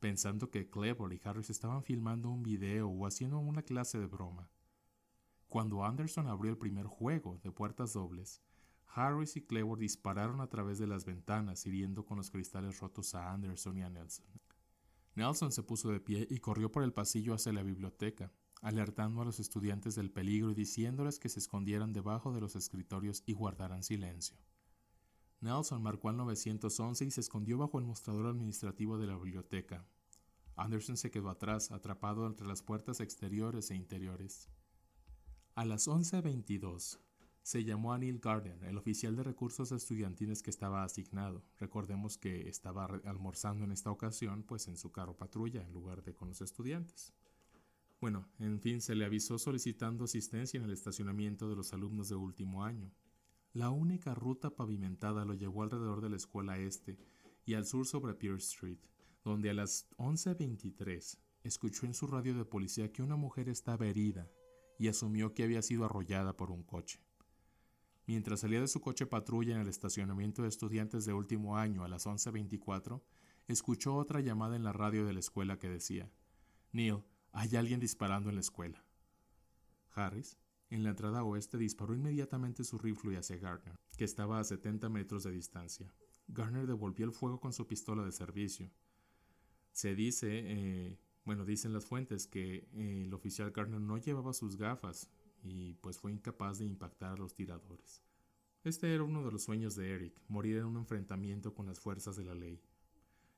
pensando 0.00 0.50
que 0.50 0.69
Clever 0.69 1.12
y 1.12 1.20
Harris 1.25 1.50
estaban 1.50 1.82
filmando 1.82 2.31
un 2.31 2.43
video 2.43 2.88
o 2.88 3.06
haciendo 3.06 3.38
una 3.38 3.62
clase 3.62 3.99
de 3.99 4.06
broma. 4.06 4.50
Cuando 5.49 5.85
Anderson 5.85 6.26
abrió 6.26 6.50
el 6.50 6.58
primer 6.58 6.87
juego 6.87 7.38
de 7.43 7.52
puertas 7.52 7.93
dobles, 7.93 8.43
Harris 8.87 9.37
y 9.37 9.43
Clever 9.43 9.79
dispararon 9.79 10.41
a 10.41 10.49
través 10.49 10.78
de 10.78 10.87
las 10.87 11.04
ventanas, 11.04 11.66
hiriendo 11.66 12.04
con 12.04 12.16
los 12.16 12.30
cristales 12.30 12.78
rotos 12.80 13.14
a 13.14 13.33
Anderson 13.33 13.78
y 13.78 13.83
a 13.83 13.90
Nelson. 13.90 14.26
Nelson 15.14 15.52
se 15.52 15.62
puso 15.62 15.90
de 15.90 16.00
pie 16.00 16.26
y 16.28 16.38
corrió 16.38 16.71
por 16.73 16.83
el 16.83 16.92
pasillo 16.92 17.35
hacia 17.35 17.52
la 17.52 17.62
biblioteca, 17.62 18.33
alertando 18.62 19.23
a 19.23 19.25
los 19.25 19.40
estudiantes 19.40 19.95
del 19.95 20.11
peligro 20.11 20.50
y 20.50 20.54
diciéndoles 20.54 21.19
que 21.19 21.28
se 21.28 21.38
escondieran 21.38 21.92
debajo 21.92 22.33
de 22.33 22.40
los 22.40 22.57
escritorios 22.57 23.23
y 23.26 23.33
guardaran 23.33 23.83
silencio. 23.83 24.38
Nelson 25.45 25.83
marcó 25.83 26.09
al 26.09 26.17
911 26.17 27.05
y 27.05 27.11
se 27.11 27.21
escondió 27.21 27.59
bajo 27.59 27.79
el 27.79 27.85
mostrador 27.85 28.27
administrativo 28.27 28.97
de 28.97 29.07
la 29.07 29.17
biblioteca. 29.17 29.87
Anderson 30.57 30.97
se 30.97 31.11
quedó 31.11 31.29
atrás, 31.29 31.71
atrapado 31.71 32.27
entre 32.27 32.47
las 32.47 32.63
puertas 32.63 33.01
exteriores 33.01 33.71
e 33.71 33.75
interiores. 33.75 34.49
A 35.55 35.67
las 35.67 35.87
11.22, 35.87 36.99
se 37.43 37.63
llamó 37.63 37.93
a 37.93 37.99
Neil 37.99 38.21
Gardner, 38.21 38.65
el 38.65 38.79
oficial 38.79 39.17
de 39.17 39.23
recursos 39.23 39.71
estudiantiles 39.71 40.43
que 40.43 40.49
estaba 40.49 40.83
asignado. 40.83 41.45
Recordemos 41.59 42.17
que 42.17 42.49
estaba 42.49 42.87
almorzando 43.05 43.65
en 43.65 43.73
esta 43.73 43.91
ocasión, 43.91 44.45
pues 44.45 44.67
en 44.69 44.79
su 44.79 44.93
carro 44.93 45.15
patrulla, 45.15 45.61
en 45.61 45.75
lugar 45.75 46.03
de 46.03 46.15
con 46.15 46.29
los 46.29 46.41
estudiantes. 46.41 47.13
Bueno, 48.01 48.27
en 48.39 48.61
fin, 48.61 48.81
se 48.81 48.95
le 48.95 49.05
avisó 49.05 49.39
solicitando 49.39 50.05
asistencia 50.05 50.57
en 50.57 50.65
el 50.65 50.73
estacionamiento 50.73 51.51
de 51.51 51.57
los 51.57 51.75
alumnos 51.75 52.09
de 52.09 52.15
último 52.15 52.65
año. 52.65 52.91
La 53.54 53.70
única 53.70 54.16
ruta 54.16 54.50
pavimentada 54.50 55.25
lo 55.25 55.32
llevó 55.32 55.62
alrededor 55.62 56.00
de 56.00 56.11
la 56.11 56.16
escuela 56.16 56.58
este 56.58 56.99
y 57.46 57.54
al 57.54 57.66
sur 57.66 57.87
sobre 57.87 58.12
Pierce 58.14 58.52
Street, 58.52 58.80
donde 59.23 59.49
a 59.49 59.54
las 59.54 59.88
11.23 59.96 61.18
escuchó 61.44 61.87
en 61.87 61.94
su 61.94 62.08
radio 62.08 62.34
de 62.34 62.44
policía 62.44 62.90
que 62.90 63.00
una 63.00 63.14
mujer 63.14 63.49
estaba 63.49 63.87
herida 63.87 64.28
y 64.76 64.88
asumió 64.88 65.34
que 65.34 65.44
había 65.44 65.62
sido 65.62 65.84
arrollada 65.84 66.37
por 66.37 66.50
un 66.50 66.64
coche. 66.64 67.00
Mientras 68.06 68.40
salía 68.40 68.61
de 68.61 68.66
su 68.66 68.80
coche 68.80 69.06
patrulla 69.06 69.54
en 69.54 69.61
el 69.61 69.68
estacionamiento 69.68 70.42
de 70.42 70.49
estudiantes 70.49 71.04
de 71.04 71.12
último 71.12 71.56
año 71.56 71.84
a 71.84 71.88
las 71.88 72.08
11.24, 72.08 73.02
escuchó 73.46 73.94
otra 73.94 74.20
llamada 74.20 74.56
en 74.56 74.64
la 74.64 74.73
radio 74.73 75.06
de 75.06 75.12
la 75.12 75.20
escuela 75.20 75.61
que 75.61 75.68
decía, 75.68 76.11
Neil, 76.73 77.04
hay 77.30 77.54
alguien 77.54 77.78
disparando 77.78 78.30
en 78.30 78.34
la 78.34 78.40
escuela. 78.40 78.84
Harris, 79.94 80.38
en 80.75 80.83
la 80.83 80.90
entrada 80.90 81.23
oeste, 81.23 81.57
disparó 81.57 81.95
inmediatamente 81.95 82.64
su 82.64 82.78
rifle 82.78 83.16
hacia 83.16 83.37
Gardner, 83.37 83.76
que 83.97 84.04
estaba 84.04 84.40
a 84.40 84.45
70 84.45 84.88
metros 84.88 85.23
de 85.23 85.31
distancia. 85.31 85.95
Garner 86.26 86.66
devolvió 86.66 87.07
el 87.07 87.12
fuego 87.12 87.40
con 87.40 87.52
su 87.52 87.66
pistola 87.66 88.04
de 88.04 88.11
servicio. 88.11 88.71
Se 89.73 89.95
dice, 89.95 90.28
eh, 90.33 90.99
bueno, 91.25 91.45
dicen 91.45 91.73
las 91.73 91.87
fuentes, 91.87 92.26
que 92.26 92.69
eh, 92.73 93.02
el 93.04 93.14
oficial 93.14 93.52
Garner 93.52 93.81
no 93.81 93.99
llevaba 93.99 94.33
sus 94.33 94.57
gafas, 94.57 95.09
y 95.43 95.75
pues 95.75 95.99
fue 95.99 96.11
incapaz 96.11 96.59
de 96.59 96.64
impactar 96.64 97.12
a 97.12 97.16
los 97.16 97.35
tiradores. 97.35 98.02
Este 98.64 98.93
era 98.93 99.04
uno 99.04 99.25
de 99.25 99.31
los 99.31 99.45
sueños 99.45 99.76
de 99.76 99.93
Eric, 99.93 100.21
morir 100.26 100.57
en 100.57 100.64
un 100.64 100.78
enfrentamiento 100.78 101.54
con 101.54 101.66
las 101.66 101.78
fuerzas 101.78 102.16
de 102.16 102.25
la 102.25 102.35
ley. 102.35 102.61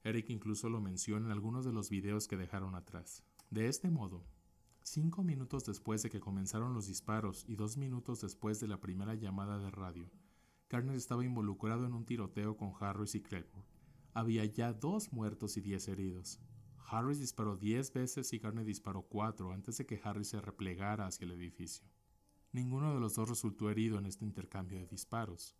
Eric 0.05 0.31
incluso 0.31 0.71
lo 0.71 0.81
menciona 0.81 1.26
en 1.26 1.33
algunos 1.33 1.64
de 1.64 1.73
los 1.73 1.90
videos 1.90 2.28
que 2.28 2.37
dejaron 2.37 2.76
atrás. 2.76 3.25
De 3.50 3.66
este 3.69 3.90
modo, 3.90 4.25
cinco 4.87 5.25
minutos 5.25 5.64
después 5.64 6.05
de 6.05 6.11
que 6.11 6.21
comenzaron 6.21 6.73
los 6.73 6.87
disparos 6.87 7.45
y 7.49 7.57
dos 7.57 7.76
minutos 7.76 8.21
después 8.21 8.61
de 8.61 8.69
la 8.69 8.81
primera 8.81 9.16
llamada 9.16 9.59
de 9.59 9.69
radio, 9.71 10.09
Garner 10.71 10.95
estaba 10.95 11.25
involucrado 11.25 11.87
en 11.87 11.93
un 11.93 12.07
tiroteo 12.07 12.57
con 12.57 12.73
Harris 12.78 13.16
y 13.16 13.21
Cleveland. 13.21 13.64
había 14.14 14.45
ya 14.45 14.73
dos 14.73 15.12
muertos 15.12 15.57
y 15.57 15.61
diez 15.61 15.88
heridos. 15.88 16.40
Harris 16.88 17.19
disparó 17.19 17.57
diez 17.57 17.93
veces 17.93 18.33
y 18.33 18.38
Garner 18.38 18.64
disparó 18.64 19.02
cuatro 19.02 19.52
antes 19.52 19.76
de 19.76 19.87
que 19.87 20.00
Harris 20.02 20.28
se 20.28 20.40
replegara 20.40 21.07
hacia 21.07 21.25
el 21.25 21.33
edificio. 21.33 21.87
Ninguno 22.52 22.95
de 22.95 23.00
los 23.00 23.16
dos 23.16 23.28
resultó 23.28 23.69
herido 23.71 23.99
en 23.99 24.07
este 24.07 24.25
intercambio 24.25 24.78
de 24.78 24.87
disparos. 24.87 25.57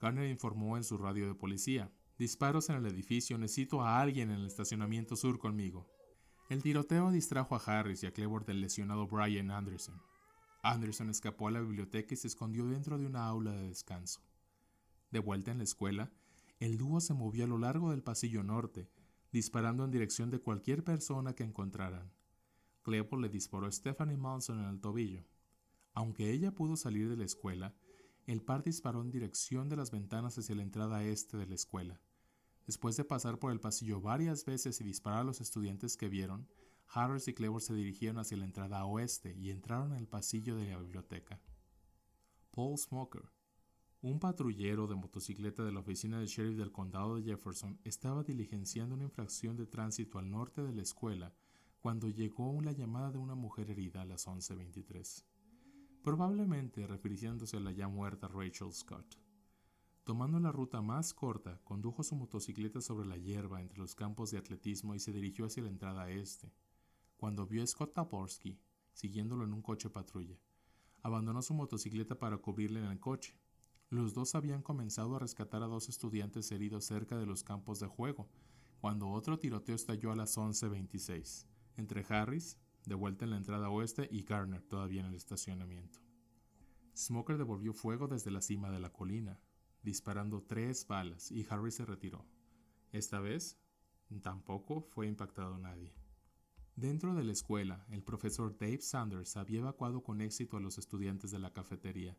Garner 0.00 0.28
informó 0.28 0.76
en 0.76 0.82
su 0.82 0.98
radio 0.98 1.28
de 1.28 1.36
policía, 1.36 1.92
disparos 2.18 2.68
en 2.68 2.76
el 2.76 2.86
edificio, 2.86 3.38
necesito 3.38 3.80
a 3.80 4.00
alguien 4.00 4.32
en 4.32 4.40
el 4.40 4.46
estacionamiento 4.46 5.14
sur 5.14 5.38
conmigo. 5.38 5.88
El 6.48 6.62
tiroteo 6.62 7.10
distrajo 7.10 7.56
a 7.56 7.58
Harris 7.58 8.02
y 8.02 8.06
a 8.06 8.12
Cleveland 8.14 8.46
del 8.46 8.62
lesionado 8.62 9.06
Brian 9.06 9.50
Anderson. 9.50 10.00
Anderson 10.62 11.10
escapó 11.10 11.48
a 11.48 11.50
la 11.50 11.60
biblioteca 11.60 12.14
y 12.14 12.16
se 12.16 12.26
escondió 12.26 12.66
dentro 12.66 12.96
de 12.96 13.04
una 13.04 13.26
aula 13.26 13.52
de 13.52 13.68
descanso. 13.68 14.22
De 15.10 15.18
vuelta 15.18 15.50
en 15.50 15.58
la 15.58 15.64
escuela, 15.64 16.10
el 16.58 16.78
dúo 16.78 17.02
se 17.02 17.12
movió 17.12 17.44
a 17.44 17.48
lo 17.48 17.58
largo 17.58 17.90
del 17.90 18.02
pasillo 18.02 18.42
norte, 18.42 18.88
disparando 19.30 19.84
en 19.84 19.90
dirección 19.90 20.30
de 20.30 20.40
cualquier 20.40 20.82
persona 20.84 21.34
que 21.34 21.44
encontraran. 21.44 22.10
Cleveland 22.82 23.24
le 23.24 23.28
disparó 23.28 23.66
a 23.66 23.70
Stephanie 23.70 24.16
Manson 24.16 24.58
en 24.60 24.70
el 24.70 24.80
tobillo. 24.80 25.26
Aunque 25.92 26.32
ella 26.32 26.54
pudo 26.54 26.76
salir 26.76 27.10
de 27.10 27.16
la 27.18 27.26
escuela, 27.26 27.74
el 28.26 28.40
par 28.40 28.62
disparó 28.62 29.02
en 29.02 29.10
dirección 29.10 29.68
de 29.68 29.76
las 29.76 29.90
ventanas 29.90 30.38
hacia 30.38 30.54
la 30.54 30.62
entrada 30.62 31.04
este 31.04 31.36
de 31.36 31.46
la 31.46 31.56
escuela. 31.56 32.00
Después 32.68 32.98
de 32.98 33.04
pasar 33.04 33.38
por 33.38 33.50
el 33.50 33.60
pasillo 33.60 34.02
varias 34.02 34.44
veces 34.44 34.78
y 34.82 34.84
disparar 34.84 35.20
a 35.20 35.24
los 35.24 35.40
estudiantes 35.40 35.96
que 35.96 36.10
vieron, 36.10 36.46
Harris 36.86 37.26
y 37.26 37.32
Cleveland 37.32 37.62
se 37.62 37.74
dirigieron 37.74 38.18
hacia 38.18 38.36
la 38.36 38.44
entrada 38.44 38.84
oeste 38.84 39.34
y 39.34 39.50
entraron 39.50 39.92
en 39.92 39.98
el 39.98 40.06
pasillo 40.06 40.54
de 40.54 40.66
la 40.66 40.78
biblioteca. 40.78 41.40
Paul 42.50 42.76
Smoker, 42.76 43.32
un 44.02 44.20
patrullero 44.20 44.86
de 44.86 44.96
motocicleta 44.96 45.64
de 45.64 45.72
la 45.72 45.80
oficina 45.80 46.18
del 46.18 46.28
sheriff 46.28 46.58
del 46.58 46.70
condado 46.70 47.16
de 47.16 47.22
Jefferson, 47.22 47.80
estaba 47.84 48.22
diligenciando 48.22 48.94
una 48.94 49.04
infracción 49.04 49.56
de 49.56 49.66
tránsito 49.66 50.18
al 50.18 50.30
norte 50.30 50.62
de 50.62 50.74
la 50.74 50.82
escuela 50.82 51.34
cuando 51.80 52.10
llegó 52.10 52.60
la 52.60 52.72
llamada 52.72 53.12
de 53.12 53.18
una 53.18 53.34
mujer 53.34 53.70
herida 53.70 54.02
a 54.02 54.04
las 54.04 54.26
11.23 54.26 55.24
probablemente 56.02 56.86
refiriéndose 56.86 57.56
a 57.56 57.60
la 57.60 57.72
ya 57.72 57.88
muerta 57.88 58.28
Rachel 58.28 58.72
Scott. 58.72 59.27
Tomando 60.08 60.40
la 60.40 60.50
ruta 60.50 60.80
más 60.80 61.12
corta, 61.12 61.60
condujo 61.64 62.02
su 62.02 62.16
motocicleta 62.16 62.80
sobre 62.80 63.06
la 63.06 63.18
hierba 63.18 63.60
entre 63.60 63.76
los 63.76 63.94
campos 63.94 64.30
de 64.30 64.38
atletismo 64.38 64.94
y 64.94 65.00
se 65.00 65.12
dirigió 65.12 65.44
hacia 65.44 65.64
la 65.64 65.68
entrada 65.68 66.08
este, 66.08 66.50
cuando 67.18 67.46
vio 67.46 67.62
a 67.62 67.66
Scott 67.66 67.92
Taporsky 67.92 68.58
siguiéndolo 68.94 69.44
en 69.44 69.52
un 69.52 69.60
coche 69.60 69.90
patrulla. 69.90 70.40
Abandonó 71.02 71.42
su 71.42 71.52
motocicleta 71.52 72.18
para 72.18 72.38
cubrirle 72.38 72.80
en 72.80 72.86
el 72.86 72.98
coche. 72.98 73.38
Los 73.90 74.14
dos 74.14 74.34
habían 74.34 74.62
comenzado 74.62 75.14
a 75.14 75.18
rescatar 75.18 75.62
a 75.62 75.66
dos 75.66 75.90
estudiantes 75.90 76.50
heridos 76.52 76.86
cerca 76.86 77.18
de 77.18 77.26
los 77.26 77.42
campos 77.42 77.78
de 77.78 77.88
juego, 77.88 78.30
cuando 78.80 79.10
otro 79.10 79.38
tiroteo 79.38 79.74
estalló 79.74 80.10
a 80.10 80.16
las 80.16 80.38
11.26, 80.38 81.44
entre 81.76 82.06
Harris, 82.08 82.56
de 82.86 82.94
vuelta 82.94 83.26
en 83.26 83.32
la 83.32 83.36
entrada 83.36 83.68
oeste, 83.68 84.08
y 84.10 84.22
Garner, 84.22 84.62
todavía 84.62 85.02
en 85.02 85.08
el 85.08 85.16
estacionamiento. 85.16 85.98
Smoker 86.96 87.36
devolvió 87.36 87.74
fuego 87.74 88.08
desde 88.08 88.30
la 88.30 88.40
cima 88.40 88.70
de 88.70 88.80
la 88.80 88.90
colina, 88.90 89.38
disparando 89.88 90.42
tres 90.42 90.86
balas, 90.86 91.32
y 91.32 91.46
Harry 91.48 91.70
se 91.70 91.86
retiró. 91.86 92.26
Esta 92.92 93.20
vez, 93.20 93.58
tampoco 94.22 94.82
fue 94.82 95.06
impactado 95.06 95.56
nadie. 95.58 95.94
Dentro 96.76 97.14
de 97.14 97.24
la 97.24 97.32
escuela, 97.32 97.86
el 97.90 98.02
profesor 98.02 98.54
Dave 98.58 98.82
Sanders 98.82 99.38
había 99.38 99.60
evacuado 99.60 100.02
con 100.02 100.20
éxito 100.20 100.58
a 100.58 100.60
los 100.60 100.76
estudiantes 100.76 101.30
de 101.30 101.38
la 101.38 101.54
cafetería, 101.54 102.18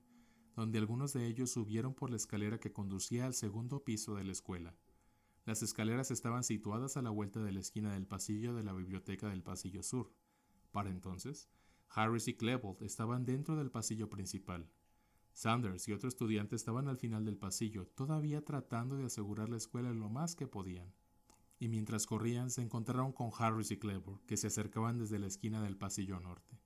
donde 0.55 0.79
algunos 0.79 1.13
de 1.13 1.27
ellos 1.27 1.51
subieron 1.51 1.93
por 1.93 2.09
la 2.09 2.15
escalera 2.15 2.59
que 2.59 2.73
conducía 2.73 3.27
al 3.27 3.35
segundo 3.35 3.83
piso 3.83 4.15
de 4.15 4.23
la 4.23 4.31
escuela. 4.31 4.75
Las 5.45 5.61
escaleras 5.61 6.09
estaban 6.09 6.43
situadas 6.43 6.97
a 6.97 7.03
la 7.03 7.11
vuelta 7.11 7.39
de 7.39 7.51
la 7.51 7.59
esquina 7.59 7.93
del 7.93 8.07
pasillo 8.07 8.55
de 8.55 8.63
la 8.63 8.73
biblioteca 8.73 9.29
del 9.29 9.43
pasillo 9.43 9.83
sur, 9.83 10.11
para 10.71 10.89
entonces, 10.89 11.49
Harris 11.87 12.27
y 12.27 12.33
Klebold 12.33 12.81
estaban 12.81 13.25
dentro 13.25 13.55
del 13.55 13.69
pasillo 13.69 14.09
principal. 14.09 14.67
Sanders 15.39 15.87
y 15.87 15.93
otro 15.93 16.09
estudiante 16.09 16.57
estaban 16.57 16.89
al 16.89 16.97
final 16.97 17.23
del 17.23 17.37
pasillo, 17.37 17.87
todavía 17.87 18.43
tratando 18.43 18.97
de 18.97 19.05
asegurar 19.05 19.47
la 19.47 19.55
escuela 19.55 19.93
lo 19.93 20.09
más 20.09 20.35
que 20.35 20.47
podían. 20.47 20.93
Y 21.59 21.69
mientras 21.69 22.05
corrían 22.05 22.49
se 22.49 22.61
encontraron 22.61 23.13
con 23.13 23.31
Harris 23.33 23.71
y 23.71 23.77
Cleveland, 23.77 24.19
que 24.25 24.35
se 24.35 24.47
acercaban 24.47 24.97
desde 24.97 25.17
la 25.17 25.27
esquina 25.27 25.63
del 25.63 25.77
pasillo 25.77 26.19
norte. 26.19 26.59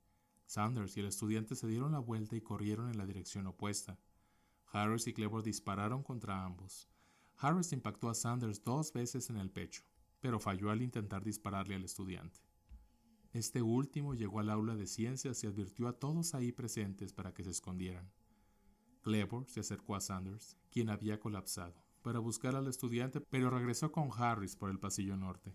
Sanders 0.47 0.97
y 0.97 1.01
el 1.01 1.05
estudiante 1.05 1.55
se 1.55 1.67
dieron 1.67 1.91
la 1.91 1.99
vuelta 1.99 2.35
y 2.35 2.41
corrieron 2.41 2.89
en 2.89 2.97
la 2.97 3.05
dirección 3.05 3.45
opuesta. 3.45 3.99
Harris 4.71 5.05
y 5.05 5.13
Cleveland 5.13 5.45
dispararon 5.45 6.01
contra 6.01 6.43
ambos. 6.43 6.89
Harris 7.37 7.73
impactó 7.73 8.09
a 8.09 8.15
Sanders 8.15 8.63
dos 8.63 8.91
veces 8.91 9.29
en 9.29 9.37
el 9.37 9.51
pecho, 9.51 9.83
pero 10.19 10.39
falló 10.39 10.71
al 10.71 10.81
intentar 10.81 11.23
dispararle 11.23 11.75
al 11.75 11.83
estudiante. 11.83 12.39
Este 13.33 13.61
último 13.61 14.15
llegó 14.15 14.39
al 14.39 14.49
aula 14.49 14.75
de 14.75 14.87
ciencias 14.87 15.43
y 15.43 15.47
advirtió 15.47 15.87
a 15.87 15.93
todos 15.93 16.33
ahí 16.33 16.51
presentes 16.51 17.13
para 17.13 17.35
que 17.35 17.43
se 17.43 17.51
escondieran. 17.51 18.09
Cleveland 19.03 19.47
se 19.47 19.59
acercó 19.59 19.95
a 19.95 20.01
Sanders, 20.01 20.57
quien 20.71 20.89
había 20.89 21.19
colapsado, 21.19 21.75
para 22.01 22.19
buscar 22.19 22.55
al 22.55 22.67
estudiante, 22.67 23.21
pero 23.21 23.49
regresó 23.49 23.91
con 23.91 24.09
Harris 24.17 24.55
por 24.55 24.71
el 24.71 24.79
pasillo 24.79 25.15
norte. 25.17 25.53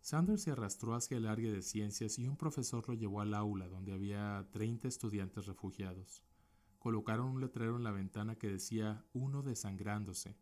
Sanders 0.00 0.42
se 0.42 0.52
arrastró 0.52 0.94
hacia 0.94 1.16
el 1.16 1.26
área 1.26 1.52
de 1.52 1.62
ciencias 1.62 2.18
y 2.18 2.28
un 2.28 2.36
profesor 2.36 2.88
lo 2.88 2.94
llevó 2.94 3.20
al 3.20 3.34
aula 3.34 3.68
donde 3.68 3.92
había 3.92 4.48
30 4.52 4.86
estudiantes 4.86 5.46
refugiados. 5.46 6.22
Colocaron 6.78 7.26
un 7.26 7.40
letrero 7.40 7.76
en 7.76 7.82
la 7.82 7.90
ventana 7.90 8.36
que 8.36 8.48
decía 8.48 9.04
uno 9.12 9.42
desangrándose, 9.42 10.36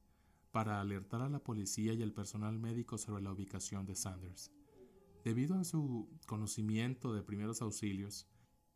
para 0.55 0.81
alertar 0.81 1.21
a 1.21 1.29
la 1.29 1.43
policía 1.43 1.95
y 1.95 2.03
al 2.03 2.13
personal 2.13 2.61
médico 2.61 2.97
sobre 2.97 3.25
la 3.25 3.33
ubicación 3.33 3.87
de 3.87 3.97
Sanders. 3.97 4.53
Debido 5.25 5.59
a 5.59 5.65
su 5.65 6.09
conocimiento 6.27 7.13
de 7.13 7.25
primeros 7.25 7.61
auxilios, 7.61 8.29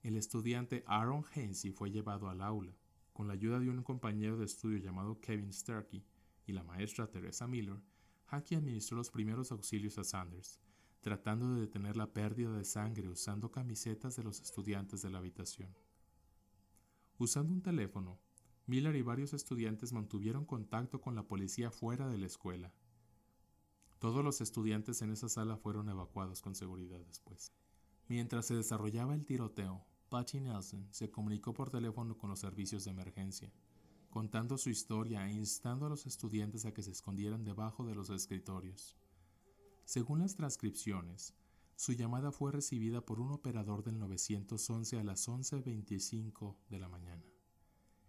el 0.03 0.17
estudiante 0.17 0.83
Aaron 0.87 1.25
Hensey 1.35 1.71
fue 1.71 1.91
llevado 1.91 2.31
al 2.31 2.41
aula. 2.41 2.73
Con 3.19 3.27
la 3.27 3.35
ayuda 3.35 3.59
de 3.59 3.69
un 3.69 3.83
compañero 3.83 4.37
de 4.37 4.45
estudio 4.45 4.79
llamado 4.79 5.19
Kevin 5.21 5.53
Starkey 5.53 6.05
y 6.47 6.53
la 6.53 6.63
maestra 6.63 7.11
Teresa 7.11 7.49
Miller, 7.49 7.83
Hackey 8.27 8.57
administró 8.57 8.97
los 8.97 9.11
primeros 9.11 9.51
auxilios 9.51 9.99
a 9.99 10.05
Sanders, 10.05 10.61
tratando 11.01 11.53
de 11.53 11.63
detener 11.63 11.97
la 11.97 12.13
pérdida 12.13 12.57
de 12.57 12.65
sangre 12.65 13.09
usando 13.09 13.51
camisetas 13.51 14.15
de 14.15 14.23
los 14.23 14.41
estudiantes 14.41 15.03
de 15.03 15.11
la 15.11 15.19
habitación. 15.19 15.75
Usando 17.19 17.53
un 17.53 17.61
teléfono, 17.61 18.21
Miller 18.67 18.95
y 18.95 19.03
varios 19.03 19.35
estudiantes 19.35 19.93
mantuvieron 19.93 20.45
contacto 20.45 21.01
con 21.01 21.17
la 21.17 21.25
policía 21.27 21.73
fuera 21.73 22.07
de 22.07 22.19
la 22.19 22.27
escuela. 22.27 22.73
Todos 23.99 24.25
los 24.25 24.41
estudiantes 24.41 25.03
en 25.03 25.11
esa 25.11 25.29
sala 25.29 25.57
fueron 25.57 25.89
evacuados 25.89 26.41
con 26.41 26.55
seguridad 26.55 27.01
después. 27.01 27.53
Mientras 28.07 28.47
se 28.47 28.55
desarrollaba 28.55 29.17
el 29.17 29.27
tiroteo, 29.27 29.88
Patty 30.09 30.41
Nelson 30.41 30.87
se 30.91 31.11
comunicó 31.11 31.53
por 31.53 31.71
teléfono 31.71 32.17
con 32.17 32.31
los 32.31 32.41
servicios 32.41 32.85
de 32.85 32.91
emergencia, 32.91 33.53
contando 34.11 34.59
su 34.59 34.71
historia 34.71 35.27
e 35.29 35.33
instando 35.33 35.87
a 35.87 35.88
los 35.88 36.07
estudiantes 36.07 36.65
a 36.65 36.73
que 36.73 36.83
se 36.83 36.91
escondieran 36.91 37.45
debajo 37.45 37.85
de 37.85 37.95
los 37.95 38.11
escritorios. 38.11 38.97
Según 39.85 40.21
las 40.21 40.35
transcripciones, 40.35 41.35
su 41.77 41.93
llamada 41.93 42.33
fue 42.33 42.53
recibida 42.53 43.00
por 43.00 43.21
un 43.21 43.31
operador 43.31 43.85
del 43.85 43.99
911 43.99 44.99
a 44.99 45.05
las 45.05 45.29
11.25 45.29 46.57
de 46.69 46.79
la 46.79 46.88
mañana. 46.88 47.25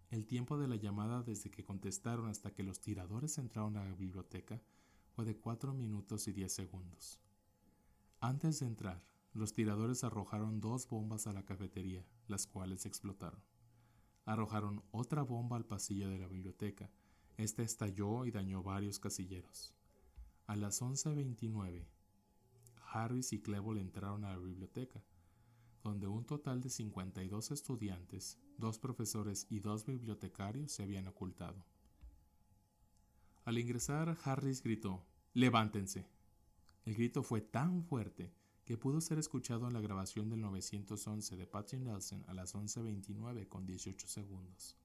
El 0.09 0.25
tiempo 0.25 0.57
de 0.57 0.67
la 0.67 0.75
llamada 0.75 1.21
desde 1.21 1.51
que 1.51 1.63
contestaron 1.63 2.27
hasta 2.27 2.51
que 2.51 2.63
los 2.63 2.79
tiradores 2.79 3.37
entraron 3.37 3.77
a 3.77 3.83
la 3.83 3.93
biblioteca 3.93 4.59
de 5.23 5.35
4 5.35 5.73
minutos 5.73 6.27
y 6.27 6.33
10 6.33 6.51
segundos. 6.51 7.19
Antes 8.19 8.59
de 8.59 8.67
entrar, 8.67 9.03
los 9.33 9.53
tiradores 9.53 10.03
arrojaron 10.03 10.59
dos 10.59 10.87
bombas 10.87 11.27
a 11.27 11.33
la 11.33 11.43
cafetería, 11.43 12.05
las 12.27 12.47
cuales 12.47 12.85
explotaron. 12.85 13.41
Arrojaron 14.25 14.83
otra 14.91 15.21
bomba 15.21 15.57
al 15.57 15.65
pasillo 15.65 16.09
de 16.09 16.17
la 16.17 16.27
biblioteca. 16.27 16.89
Esta 17.37 17.61
estalló 17.61 18.25
y 18.25 18.31
dañó 18.31 18.63
varios 18.63 18.99
casilleros. 18.99 19.73
A 20.47 20.55
las 20.55 20.81
11.29, 20.81 21.85
Harris 22.91 23.33
y 23.33 23.39
Cleveland 23.39 23.79
entraron 23.79 24.25
a 24.25 24.31
la 24.31 24.39
biblioteca, 24.39 25.03
donde 25.83 26.07
un 26.07 26.25
total 26.25 26.59
de 26.59 26.69
52 26.69 27.51
estudiantes, 27.51 28.39
dos 28.57 28.79
profesores 28.79 29.45
y 29.49 29.59
dos 29.59 29.85
bibliotecarios 29.85 30.71
se 30.71 30.83
habían 30.83 31.07
ocultado. 31.07 31.63
Al 33.45 33.57
ingresar, 33.57 34.17
Harris 34.23 34.61
gritó, 34.61 35.05
Levántense. 35.33 36.07
El 36.85 36.95
grito 36.95 37.23
fue 37.23 37.41
tan 37.41 37.83
fuerte 37.83 38.33
que 38.69 38.77
pudo 38.77 39.01
ser 39.01 39.17
escuchado 39.17 39.65
en 39.67 39.73
la 39.73 39.81
grabación 39.81 40.29
del 40.29 40.41
911 40.41 41.35
de 41.35 41.47
Patrick 41.47 41.81
Nelson 41.81 42.23
a 42.27 42.35
las 42.35 42.53
11.29 42.53 43.47
con 43.47 43.65
18 43.65 44.07
segundos. 44.07 44.77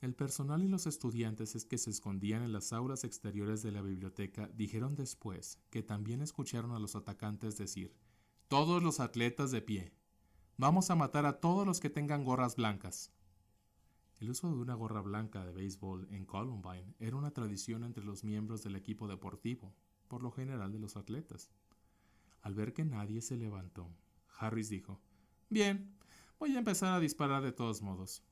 El 0.00 0.14
personal 0.14 0.62
y 0.62 0.68
los 0.68 0.86
estudiantes 0.86 1.64
que 1.64 1.76
se 1.76 1.90
escondían 1.90 2.44
en 2.44 2.52
las 2.52 2.72
aulas 2.72 3.02
exteriores 3.02 3.64
de 3.64 3.72
la 3.72 3.82
biblioteca 3.82 4.48
dijeron 4.54 4.94
después 4.94 5.58
que 5.70 5.82
también 5.82 6.22
escucharon 6.22 6.70
a 6.70 6.78
los 6.78 6.94
atacantes 6.94 7.58
decir, 7.58 7.96
todos 8.46 8.80
los 8.80 9.00
atletas 9.00 9.50
de 9.50 9.60
pie, 9.60 9.92
vamos 10.56 10.88
a 10.90 10.94
matar 10.94 11.26
a 11.26 11.40
todos 11.40 11.66
los 11.66 11.80
que 11.80 11.90
tengan 11.90 12.22
gorras 12.22 12.54
blancas. 12.54 13.10
El 14.20 14.30
uso 14.30 14.48
de 14.50 14.54
una 14.54 14.74
gorra 14.74 15.00
blanca 15.00 15.44
de 15.44 15.50
béisbol 15.50 16.06
en 16.12 16.26
Columbine 16.26 16.94
era 17.00 17.16
una 17.16 17.32
tradición 17.32 17.82
entre 17.82 18.04
los 18.04 18.22
miembros 18.22 18.62
del 18.62 18.76
equipo 18.76 19.08
deportivo, 19.08 19.74
por 20.06 20.22
lo 20.22 20.30
general 20.30 20.70
de 20.70 20.78
los 20.78 20.96
atletas. 20.96 21.50
Al 22.42 22.54
ver 22.54 22.72
que 22.72 22.84
nadie 22.84 23.20
se 23.20 23.36
levantó, 23.36 23.90
Harris 24.38 24.68
dijo, 24.68 25.00
Bien, 25.48 25.94
voy 26.38 26.54
a 26.54 26.58
empezar 26.58 26.94
a 26.94 27.00
disparar 27.00 27.42
de 27.42 27.52
todos 27.52 27.82
modos. 27.82 28.22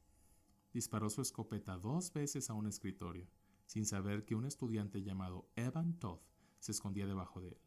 Disparó 0.72 1.10
su 1.10 1.22
escopeta 1.22 1.76
dos 1.76 2.12
veces 2.12 2.50
a 2.50 2.54
un 2.54 2.66
escritorio, 2.66 3.28
sin 3.66 3.84
saber 3.86 4.24
que 4.24 4.34
un 4.34 4.44
estudiante 4.44 5.02
llamado 5.02 5.50
Evan 5.56 5.98
Todd 5.98 6.20
se 6.58 6.72
escondía 6.72 7.06
debajo 7.06 7.40
de 7.40 7.48
él. 7.48 7.58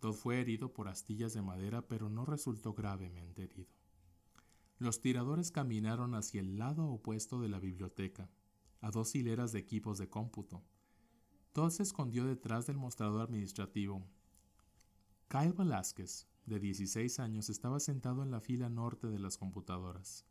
Todd 0.00 0.14
fue 0.14 0.40
herido 0.40 0.72
por 0.72 0.88
astillas 0.88 1.32
de 1.32 1.42
madera, 1.42 1.86
pero 1.86 2.08
no 2.08 2.24
resultó 2.24 2.74
gravemente 2.74 3.44
herido. 3.44 3.70
Los 4.78 5.00
tiradores 5.00 5.52
caminaron 5.52 6.16
hacia 6.16 6.40
el 6.40 6.58
lado 6.58 6.88
opuesto 6.88 7.40
de 7.40 7.48
la 7.48 7.60
biblioteca, 7.60 8.28
a 8.80 8.90
dos 8.90 9.14
hileras 9.14 9.52
de 9.52 9.60
equipos 9.60 9.98
de 9.98 10.08
cómputo. 10.08 10.64
Todd 11.52 11.70
se 11.70 11.84
escondió 11.84 12.24
detrás 12.26 12.66
del 12.66 12.78
mostrador 12.78 13.20
administrativo. 13.20 14.04
Kyle 15.32 15.54
Velázquez, 15.54 16.26
de 16.44 16.60
16 16.60 17.18
años, 17.18 17.48
estaba 17.48 17.80
sentado 17.80 18.22
en 18.22 18.30
la 18.30 18.42
fila 18.42 18.68
norte 18.68 19.06
de 19.06 19.18
las 19.18 19.38
computadoras. 19.38 20.26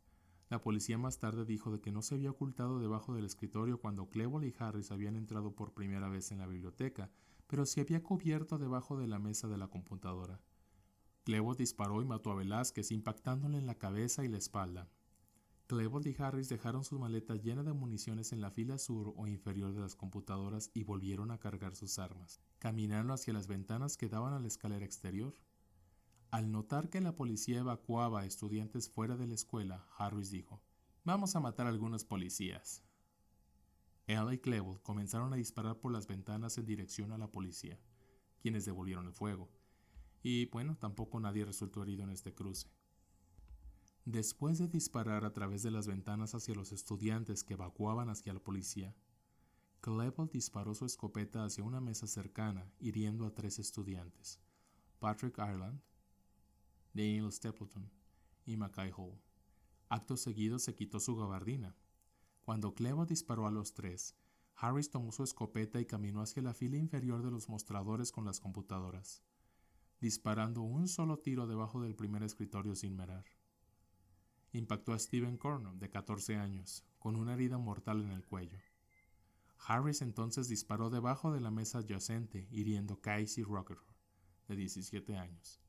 La 0.48 0.60
policía 0.60 0.96
más 0.96 1.18
tarde 1.18 1.44
dijo 1.44 1.72
de 1.72 1.80
que 1.80 1.90
no 1.90 2.02
se 2.02 2.14
había 2.14 2.30
ocultado 2.30 2.78
debajo 2.78 3.12
del 3.12 3.24
escritorio 3.24 3.80
cuando 3.80 4.08
Clebol 4.08 4.44
y 4.44 4.54
Harris 4.56 4.92
habían 4.92 5.16
entrado 5.16 5.56
por 5.56 5.74
primera 5.74 6.08
vez 6.08 6.30
en 6.30 6.38
la 6.38 6.46
biblioteca, 6.46 7.10
pero 7.48 7.66
se 7.66 7.80
había 7.80 8.04
cubierto 8.04 8.58
debajo 8.58 8.96
de 8.96 9.08
la 9.08 9.18
mesa 9.18 9.48
de 9.48 9.58
la 9.58 9.66
computadora. 9.66 10.40
Clebol 11.24 11.56
disparó 11.56 12.00
y 12.00 12.04
mató 12.04 12.30
a 12.30 12.36
Velázquez, 12.36 12.92
impactándole 12.92 13.58
en 13.58 13.66
la 13.66 13.74
cabeza 13.74 14.24
y 14.24 14.28
la 14.28 14.38
espalda. 14.38 14.88
Clebol 15.66 16.06
y 16.06 16.14
Harris 16.16 16.48
dejaron 16.48 16.84
sus 16.84 17.00
maletas 17.00 17.42
llenas 17.42 17.64
de 17.64 17.72
municiones 17.72 18.30
en 18.30 18.40
la 18.40 18.52
fila 18.52 18.78
sur 18.78 19.12
o 19.16 19.26
inferior 19.26 19.74
de 19.74 19.80
las 19.80 19.96
computadoras 19.96 20.70
y 20.74 20.84
volvieron 20.84 21.32
a 21.32 21.38
cargar 21.38 21.74
sus 21.74 21.98
armas. 21.98 22.40
Caminaron 22.62 23.10
hacia 23.10 23.32
las 23.32 23.48
ventanas 23.48 23.96
que 23.96 24.08
daban 24.08 24.34
a 24.34 24.38
la 24.38 24.46
escalera 24.46 24.84
exterior. 24.84 25.36
Al 26.30 26.52
notar 26.52 26.90
que 26.90 27.00
la 27.00 27.16
policía 27.16 27.58
evacuaba 27.58 28.20
a 28.20 28.24
estudiantes 28.24 28.88
fuera 28.88 29.16
de 29.16 29.26
la 29.26 29.34
escuela, 29.34 29.88
Harris 29.98 30.30
dijo, 30.30 30.62
Vamos 31.02 31.34
a 31.34 31.40
matar 31.40 31.66
a 31.66 31.70
algunos 31.70 32.04
policías. 32.04 32.84
Ella 34.06 34.32
y 34.32 34.38
Clevel 34.38 34.80
comenzaron 34.80 35.32
a 35.32 35.36
disparar 35.38 35.80
por 35.80 35.90
las 35.90 36.06
ventanas 36.06 36.56
en 36.56 36.64
dirección 36.64 37.10
a 37.10 37.18
la 37.18 37.32
policía, 37.32 37.80
quienes 38.40 38.64
devolvieron 38.64 39.08
el 39.08 39.12
fuego. 39.12 39.50
Y 40.22 40.46
bueno, 40.46 40.76
tampoco 40.76 41.18
nadie 41.18 41.44
resultó 41.44 41.82
herido 41.82 42.04
en 42.04 42.10
este 42.10 42.32
cruce. 42.32 42.68
Después 44.04 44.58
de 44.58 44.68
disparar 44.68 45.24
a 45.24 45.32
través 45.32 45.64
de 45.64 45.72
las 45.72 45.88
ventanas 45.88 46.36
hacia 46.36 46.54
los 46.54 46.70
estudiantes 46.70 47.42
que 47.42 47.54
evacuaban 47.54 48.08
hacia 48.08 48.32
la 48.32 48.38
policía, 48.38 48.94
Clevel 49.82 50.28
disparó 50.32 50.76
su 50.76 50.86
escopeta 50.86 51.44
hacia 51.44 51.64
una 51.64 51.80
mesa 51.80 52.06
cercana, 52.06 52.72
hiriendo 52.78 53.26
a 53.26 53.34
tres 53.34 53.58
estudiantes, 53.58 54.38
Patrick 55.00 55.36
Ireland, 55.38 55.82
Daniel 56.94 57.32
Stapleton 57.32 57.90
y 58.46 58.56
Mackay 58.56 58.92
Hall. 58.96 59.20
Acto 59.88 60.16
seguido 60.16 60.60
se 60.60 60.76
quitó 60.76 61.00
su 61.00 61.16
gabardina, 61.16 61.76
cuando 62.42 62.74
Clevo 62.74 63.06
disparó 63.06 63.48
a 63.48 63.50
los 63.50 63.74
tres, 63.74 64.14
Harris 64.54 64.88
tomó 64.88 65.10
su 65.10 65.24
escopeta 65.24 65.80
y 65.80 65.84
caminó 65.84 66.20
hacia 66.20 66.42
la 66.42 66.54
fila 66.54 66.76
inferior 66.76 67.24
de 67.24 67.32
los 67.32 67.48
mostradores 67.48 68.12
con 68.12 68.24
las 68.24 68.38
computadoras, 68.38 69.24
disparando 70.00 70.62
un 70.62 70.86
solo 70.86 71.18
tiro 71.18 71.48
debajo 71.48 71.80
del 71.80 71.96
primer 71.96 72.22
escritorio 72.22 72.76
sin 72.76 72.96
mirar. 72.96 73.24
Impactó 74.52 74.92
a 74.92 74.98
Stephen 75.00 75.38
Cornell, 75.38 75.80
de 75.80 75.90
14 75.90 76.36
años, 76.36 76.84
con 77.00 77.16
una 77.16 77.34
herida 77.34 77.58
mortal 77.58 78.00
en 78.02 78.12
el 78.12 78.24
cuello. 78.24 78.60
Harris 79.64 80.02
entonces 80.02 80.48
disparó 80.48 80.90
debajo 80.90 81.32
de 81.32 81.40
la 81.40 81.50
mesa 81.50 81.78
adyacente, 81.78 82.48
hiriendo 82.50 83.00
Casey 83.00 83.44
Rocketer, 83.44 83.94
de 84.48 84.56
17 84.56 85.16
años. 85.16 85.60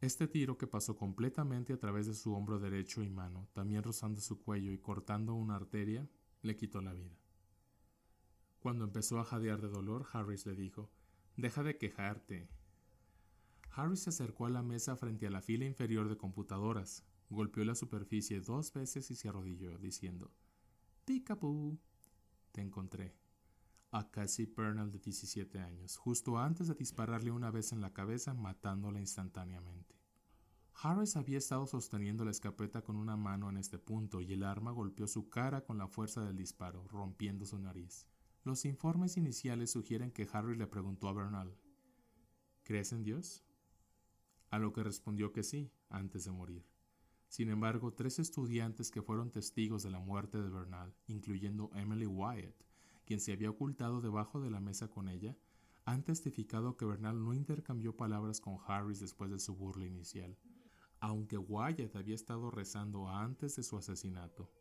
Este 0.00 0.26
tiro 0.26 0.58
que 0.58 0.66
pasó 0.66 0.96
completamente 0.96 1.72
a 1.72 1.78
través 1.78 2.08
de 2.08 2.14
su 2.14 2.34
hombro 2.34 2.58
derecho 2.58 3.04
y 3.04 3.08
mano, 3.08 3.48
también 3.52 3.84
rozando 3.84 4.20
su 4.20 4.42
cuello 4.42 4.72
y 4.72 4.78
cortando 4.78 5.34
una 5.34 5.54
arteria, 5.54 6.08
le 6.42 6.56
quitó 6.56 6.80
la 6.82 6.92
vida. 6.92 7.16
Cuando 8.58 8.84
empezó 8.84 9.20
a 9.20 9.24
jadear 9.24 9.60
de 9.60 9.68
dolor, 9.68 10.06
Harris 10.12 10.44
le 10.44 10.56
dijo, 10.56 10.90
Deja 11.36 11.62
de 11.62 11.78
quejarte. 11.78 12.48
Harris 13.70 14.00
se 14.00 14.10
acercó 14.10 14.46
a 14.46 14.50
la 14.50 14.62
mesa 14.62 14.96
frente 14.96 15.28
a 15.28 15.30
la 15.30 15.40
fila 15.40 15.64
inferior 15.64 16.08
de 16.08 16.16
computadoras, 16.16 17.04
golpeó 17.30 17.64
la 17.64 17.76
superficie 17.76 18.40
dos 18.40 18.72
veces 18.72 19.10
y 19.12 19.14
se 19.14 19.28
arrodilló, 19.28 19.78
diciendo, 19.78 20.32
Picapú. 21.04 21.78
Te 22.52 22.60
encontré. 22.60 23.16
A 23.90 24.10
Cassie 24.10 24.46
Pernell 24.46 24.90
de 24.90 24.98
17 24.98 25.58
años, 25.58 25.96
justo 25.96 26.38
antes 26.38 26.68
de 26.68 26.74
dispararle 26.74 27.30
una 27.30 27.50
vez 27.50 27.72
en 27.72 27.80
la 27.80 27.92
cabeza, 27.92 28.32
matándola 28.34 29.00
instantáneamente. 29.00 30.00
Harris 30.74 31.16
había 31.16 31.38
estado 31.38 31.66
sosteniendo 31.66 32.24
la 32.24 32.30
escopeta 32.30 32.82
con 32.82 32.96
una 32.96 33.16
mano 33.16 33.50
en 33.50 33.56
este 33.56 33.78
punto 33.78 34.20
y 34.20 34.32
el 34.32 34.42
arma 34.42 34.70
golpeó 34.70 35.06
su 35.06 35.28
cara 35.28 35.64
con 35.64 35.78
la 35.78 35.88
fuerza 35.88 36.24
del 36.24 36.36
disparo, 36.36 36.86
rompiendo 36.88 37.44
su 37.44 37.58
nariz. 37.58 38.06
Los 38.44 38.64
informes 38.64 39.16
iniciales 39.16 39.70
sugieren 39.70 40.10
que 40.10 40.28
Harry 40.32 40.56
le 40.56 40.66
preguntó 40.66 41.08
a 41.08 41.12
Bernal, 41.12 41.56
¿Crees 42.64 42.92
en 42.92 43.02
Dios? 43.02 43.44
A 44.50 44.58
lo 44.58 44.72
que 44.72 44.82
respondió 44.82 45.32
que 45.32 45.42
sí, 45.42 45.72
antes 45.88 46.24
de 46.24 46.32
morir. 46.32 46.71
Sin 47.32 47.48
embargo, 47.48 47.94
tres 47.94 48.18
estudiantes 48.18 48.90
que 48.90 49.00
fueron 49.00 49.30
testigos 49.30 49.82
de 49.82 49.88
la 49.88 49.98
muerte 49.98 50.36
de 50.36 50.50
Bernal, 50.50 50.94
incluyendo 51.06 51.70
Emily 51.72 52.04
Wyatt, 52.04 52.62
quien 53.06 53.20
se 53.20 53.32
había 53.32 53.48
ocultado 53.48 54.02
debajo 54.02 54.38
de 54.42 54.50
la 54.50 54.60
mesa 54.60 54.88
con 54.88 55.08
ella, 55.08 55.34
han 55.86 56.02
testificado 56.02 56.76
que 56.76 56.84
Bernal 56.84 57.24
no 57.24 57.32
intercambió 57.32 57.96
palabras 57.96 58.38
con 58.38 58.58
Harris 58.66 59.00
después 59.00 59.30
de 59.30 59.38
su 59.38 59.56
burla 59.56 59.86
inicial, 59.86 60.36
aunque 61.00 61.38
Wyatt 61.38 61.96
había 61.96 62.16
estado 62.16 62.50
rezando 62.50 63.08
antes 63.08 63.56
de 63.56 63.62
su 63.62 63.78
asesinato. 63.78 64.52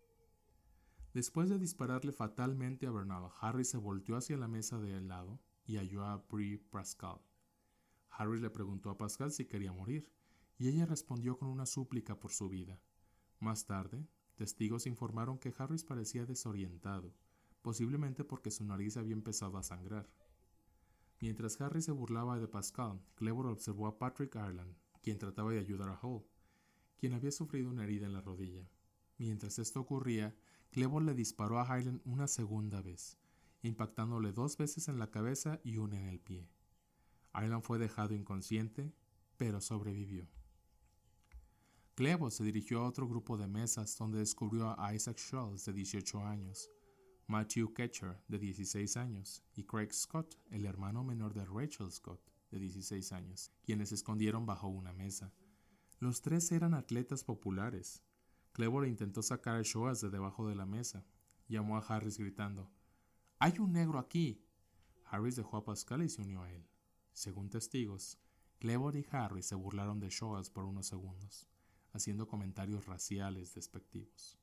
Después 1.14 1.50
de 1.50 1.60
dispararle 1.60 2.14
fatalmente 2.14 2.88
a 2.88 2.92
Bernal, 2.92 3.32
Harry 3.42 3.66
se 3.66 3.80
volteó 3.80 4.16
hacia 4.16 4.38
la 4.38 4.48
mesa 4.48 4.80
de 4.80 4.96
al 4.96 5.10
lado 5.10 5.42
y 5.66 5.76
halló 5.76 6.06
a 6.06 6.26
Brie 6.32 6.58
Pascal. 6.58 7.20
Harry 8.12 8.40
le 8.40 8.50
preguntó 8.50 8.90
a 8.92 8.98
Pascal 8.98 9.34
si 9.34 9.44
quería 9.44 9.74
morir, 9.74 10.10
y 10.62 10.68
ella 10.68 10.86
respondió 10.86 11.40
con 11.40 11.48
una 11.48 11.66
súplica 11.66 12.20
por 12.20 12.32
su 12.32 12.48
vida. 12.48 12.80
Más 13.40 13.66
tarde, 13.66 14.06
testigos 14.36 14.86
informaron 14.86 15.40
que 15.40 15.52
Harris 15.58 15.84
parecía 15.84 16.28
desorientado, 16.28 17.16
posiblemente 17.64 18.24
porque 18.24 18.52
su 18.52 18.64
nariz 18.64 18.96
había 18.96 19.14
empezado 19.14 19.58
a 19.58 19.64
sangrar. 19.64 20.08
Mientras 21.20 21.60
Harry 21.62 21.82
se 21.82 21.92
burlaba 21.92 22.38
de 22.38 22.48
Pascal, 22.48 23.02
Clever 23.16 23.48
observó 23.48 23.88
a 23.88 23.98
Patrick 23.98 24.36
Ireland, 24.36 24.76
quien 25.02 25.18
trataba 25.18 25.52
de 25.52 25.58
ayudar 25.58 25.90
a 25.90 26.00
Hall, 26.00 26.28
quien 26.96 27.14
había 27.14 27.32
sufrido 27.32 27.72
una 27.72 27.86
herida 27.86 28.06
en 28.06 28.14
la 28.14 28.22
rodilla. 28.22 28.70
Mientras 29.18 29.58
esto 29.58 29.80
ocurría, 29.80 30.36
Clevo 30.70 31.02
le 31.02 31.16
disparó 31.16 31.60
a 31.60 31.66
Highland 31.66 32.02
una 32.06 32.28
segunda 32.28 32.84
vez, 32.84 33.18
impactándole 33.64 34.32
dos 34.32 34.58
veces 34.58 34.90
en 34.90 35.00
la 35.00 35.10
cabeza 35.10 35.60
y 35.64 35.78
una 35.78 35.98
en 35.98 36.06
el 36.06 36.20
pie. 36.20 36.48
Ireland 37.34 37.64
fue 37.64 37.80
dejado 37.80 38.14
inconsciente, 38.14 38.94
pero 39.38 39.60
sobrevivió. 39.60 40.30
Clevo 41.96 42.32
se 42.32 42.44
dirigió 42.44 42.80
a 42.80 42.88
otro 42.88 43.08
grupo 43.08 43.38
de 43.38 43.48
mesas 43.48 43.98
donde 43.98 44.20
descubrió 44.20 44.80
a 44.80 44.94
Isaac 44.96 45.18
Schultz, 45.18 45.66
de 45.66 45.74
18 45.74 46.26
años, 46.26 46.70
Matthew 47.28 47.74
Ketcher, 47.74 48.18
de 48.28 48.40
16 48.40 48.98
años, 48.98 49.44
y 49.56 49.64
Craig 49.64 49.92
Scott, 49.92 50.36
el 50.52 50.66
hermano 50.66 51.04
menor 51.04 51.34
de 51.34 51.46
Rachel 51.46 51.92
Scott, 51.92 52.22
de 52.50 52.60
16 52.60 53.12
años, 53.12 53.52
quienes 53.64 53.90
se 53.90 53.96
escondieron 53.96 54.46
bajo 54.46 54.68
una 54.68 54.94
mesa. 54.94 55.34
Los 56.00 56.22
tres 56.22 56.52
eran 56.52 56.74
atletas 56.74 57.24
populares. 57.24 58.02
Clever 58.54 58.88
intentó 58.88 59.22
sacar 59.22 59.58
a 59.58 59.62
Shoas 59.62 60.02
de 60.02 60.10
debajo 60.10 60.48
de 60.48 60.56
la 60.56 60.66
mesa. 60.66 61.06
Llamó 61.48 61.78
a 61.78 61.82
Harris 61.82 62.18
gritando, 62.18 62.72
¡Hay 63.38 63.60
un 63.60 63.74
negro 63.74 64.00
aquí! 64.00 64.44
Harris 65.06 65.36
dejó 65.36 65.58
a 65.58 65.64
Pascal 65.64 66.04
y 66.04 66.10
se 66.10 66.22
unió 66.22 66.42
a 66.42 66.52
él. 66.52 66.66
Según 67.12 67.50
testigos, 67.50 68.18
Clever 68.60 68.96
y 68.96 69.06
Harris 69.12 69.46
se 69.46 69.56
burlaron 69.56 70.00
de 70.00 70.10
Shoas 70.10 70.50
por 70.50 70.66
unos 70.66 70.88
segundos, 70.88 71.51
haciendo 71.94 72.28
comentarios 72.28 72.86
raciales 72.86 73.54
despectivos. 73.54 74.38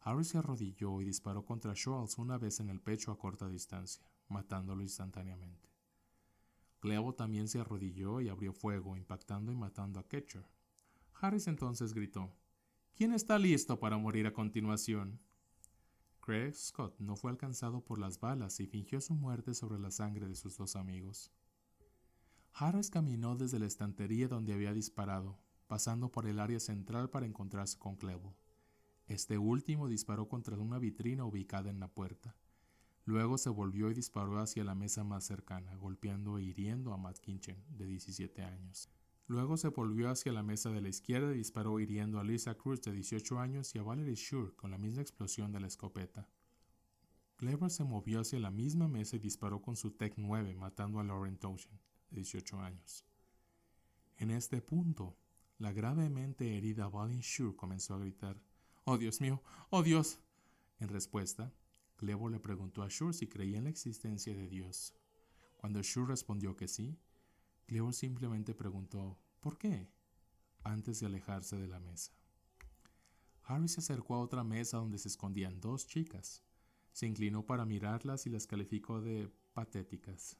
Harris 0.00 0.28
se 0.28 0.38
arrodilló 0.38 1.00
y 1.00 1.04
disparó 1.04 1.44
contra 1.44 1.74
Schultz 1.74 2.18
una 2.18 2.38
vez 2.38 2.60
en 2.60 2.70
el 2.70 2.80
pecho 2.80 3.12
a 3.12 3.18
corta 3.18 3.48
distancia, 3.48 4.04
matándolo 4.28 4.82
instantáneamente. 4.82 5.70
Clevo 6.80 7.14
también 7.14 7.46
se 7.46 7.60
arrodilló 7.60 8.20
y 8.20 8.28
abrió 8.28 8.52
fuego, 8.52 8.96
impactando 8.96 9.52
y 9.52 9.54
matando 9.54 10.00
a 10.00 10.08
Ketcher. 10.08 10.44
Harris 11.14 11.46
entonces 11.46 11.94
gritó, 11.94 12.34
¿Quién 12.96 13.14
está 13.14 13.38
listo 13.38 13.78
para 13.78 13.96
morir 13.96 14.26
a 14.26 14.32
continuación? 14.32 15.20
Craig 16.20 16.54
Scott 16.54 16.98
no 16.98 17.16
fue 17.16 17.30
alcanzado 17.30 17.84
por 17.84 17.98
las 17.98 18.18
balas 18.18 18.58
y 18.60 18.66
fingió 18.66 19.00
su 19.00 19.14
muerte 19.14 19.54
sobre 19.54 19.78
la 19.78 19.90
sangre 19.90 20.26
de 20.26 20.34
sus 20.34 20.56
dos 20.56 20.74
amigos. 20.74 21.32
Harris 22.52 22.90
caminó 22.90 23.36
desde 23.36 23.58
la 23.58 23.66
estantería 23.66 24.28
donde 24.28 24.52
había 24.52 24.72
disparado, 24.74 25.38
pasando 25.72 26.12
por 26.12 26.26
el 26.26 26.38
área 26.38 26.60
central 26.60 27.08
para 27.08 27.24
encontrarse 27.24 27.78
con 27.78 27.96
Clevo. 27.96 28.36
Este 29.06 29.38
último 29.38 29.88
disparó 29.88 30.28
contra 30.28 30.58
una 30.58 30.78
vitrina 30.78 31.24
ubicada 31.24 31.70
en 31.70 31.80
la 31.80 31.88
puerta. 31.88 32.36
Luego 33.06 33.38
se 33.38 33.48
volvió 33.48 33.90
y 33.90 33.94
disparó 33.94 34.38
hacia 34.38 34.64
la 34.64 34.74
mesa 34.74 35.02
más 35.02 35.24
cercana, 35.24 35.74
golpeando 35.76 36.36
e 36.36 36.42
hiriendo 36.42 36.92
a 36.92 36.98
Matt 36.98 37.20
Kinchen, 37.20 37.64
de 37.70 37.86
17 37.86 38.42
años. 38.42 38.90
Luego 39.26 39.56
se 39.56 39.68
volvió 39.68 40.10
hacia 40.10 40.30
la 40.30 40.42
mesa 40.42 40.68
de 40.68 40.82
la 40.82 40.90
izquierda 40.90 41.32
y 41.32 41.38
disparó 41.38 41.80
hiriendo 41.80 42.20
a 42.20 42.24
Lisa 42.24 42.54
Cruz, 42.54 42.82
de 42.82 42.92
18 42.92 43.38
años, 43.38 43.74
y 43.74 43.78
a 43.78 43.82
Valerie 43.82 44.14
Shure 44.14 44.54
con 44.54 44.70
la 44.70 44.76
misma 44.76 45.00
explosión 45.00 45.52
de 45.52 45.60
la 45.60 45.68
escopeta. 45.68 46.28
Clever 47.38 47.70
se 47.70 47.84
movió 47.84 48.20
hacia 48.20 48.38
la 48.40 48.50
misma 48.50 48.88
mesa 48.88 49.16
y 49.16 49.20
disparó 49.20 49.62
con 49.62 49.76
su 49.76 49.92
Tec 49.92 50.18
9, 50.18 50.54
matando 50.54 51.00
a 51.00 51.02
Lauren 51.02 51.38
Toshin, 51.38 51.80
de 52.10 52.16
18 52.16 52.60
años. 52.60 53.06
En 54.18 54.30
este 54.30 54.60
punto, 54.60 55.16
la 55.62 55.72
gravemente 55.72 56.58
herida 56.58 56.88
Valerie 56.88 57.22
Shure 57.22 57.54
comenzó 57.54 57.94
a 57.94 57.98
gritar, 58.00 58.36
¡Oh 58.82 58.98
Dios 58.98 59.20
mío! 59.20 59.40
¡Oh 59.70 59.84
Dios! 59.84 60.18
En 60.80 60.88
respuesta, 60.88 61.54
Clevo 61.94 62.28
le 62.28 62.40
preguntó 62.40 62.82
a 62.82 62.88
Shure 62.88 63.12
si 63.12 63.28
creía 63.28 63.58
en 63.58 63.64
la 63.64 63.70
existencia 63.70 64.34
de 64.34 64.48
Dios. 64.48 64.92
Cuando 65.58 65.80
Shure 65.80 66.08
respondió 66.08 66.56
que 66.56 66.66
sí, 66.66 66.98
Clevo 67.66 67.92
simplemente 67.92 68.54
preguntó 68.54 69.20
¿por 69.38 69.56
qué? 69.56 69.88
antes 70.64 70.98
de 70.98 71.06
alejarse 71.06 71.56
de 71.56 71.68
la 71.68 71.78
mesa. 71.78 72.12
Harry 73.44 73.68
se 73.68 73.78
acercó 73.78 74.16
a 74.16 74.20
otra 74.20 74.42
mesa 74.42 74.78
donde 74.78 74.98
se 74.98 75.06
escondían 75.06 75.60
dos 75.60 75.86
chicas. 75.86 76.42
Se 76.92 77.06
inclinó 77.06 77.46
para 77.46 77.64
mirarlas 77.64 78.26
y 78.26 78.30
las 78.30 78.48
calificó 78.48 79.00
de 79.00 79.30
patéticas. 79.54 80.36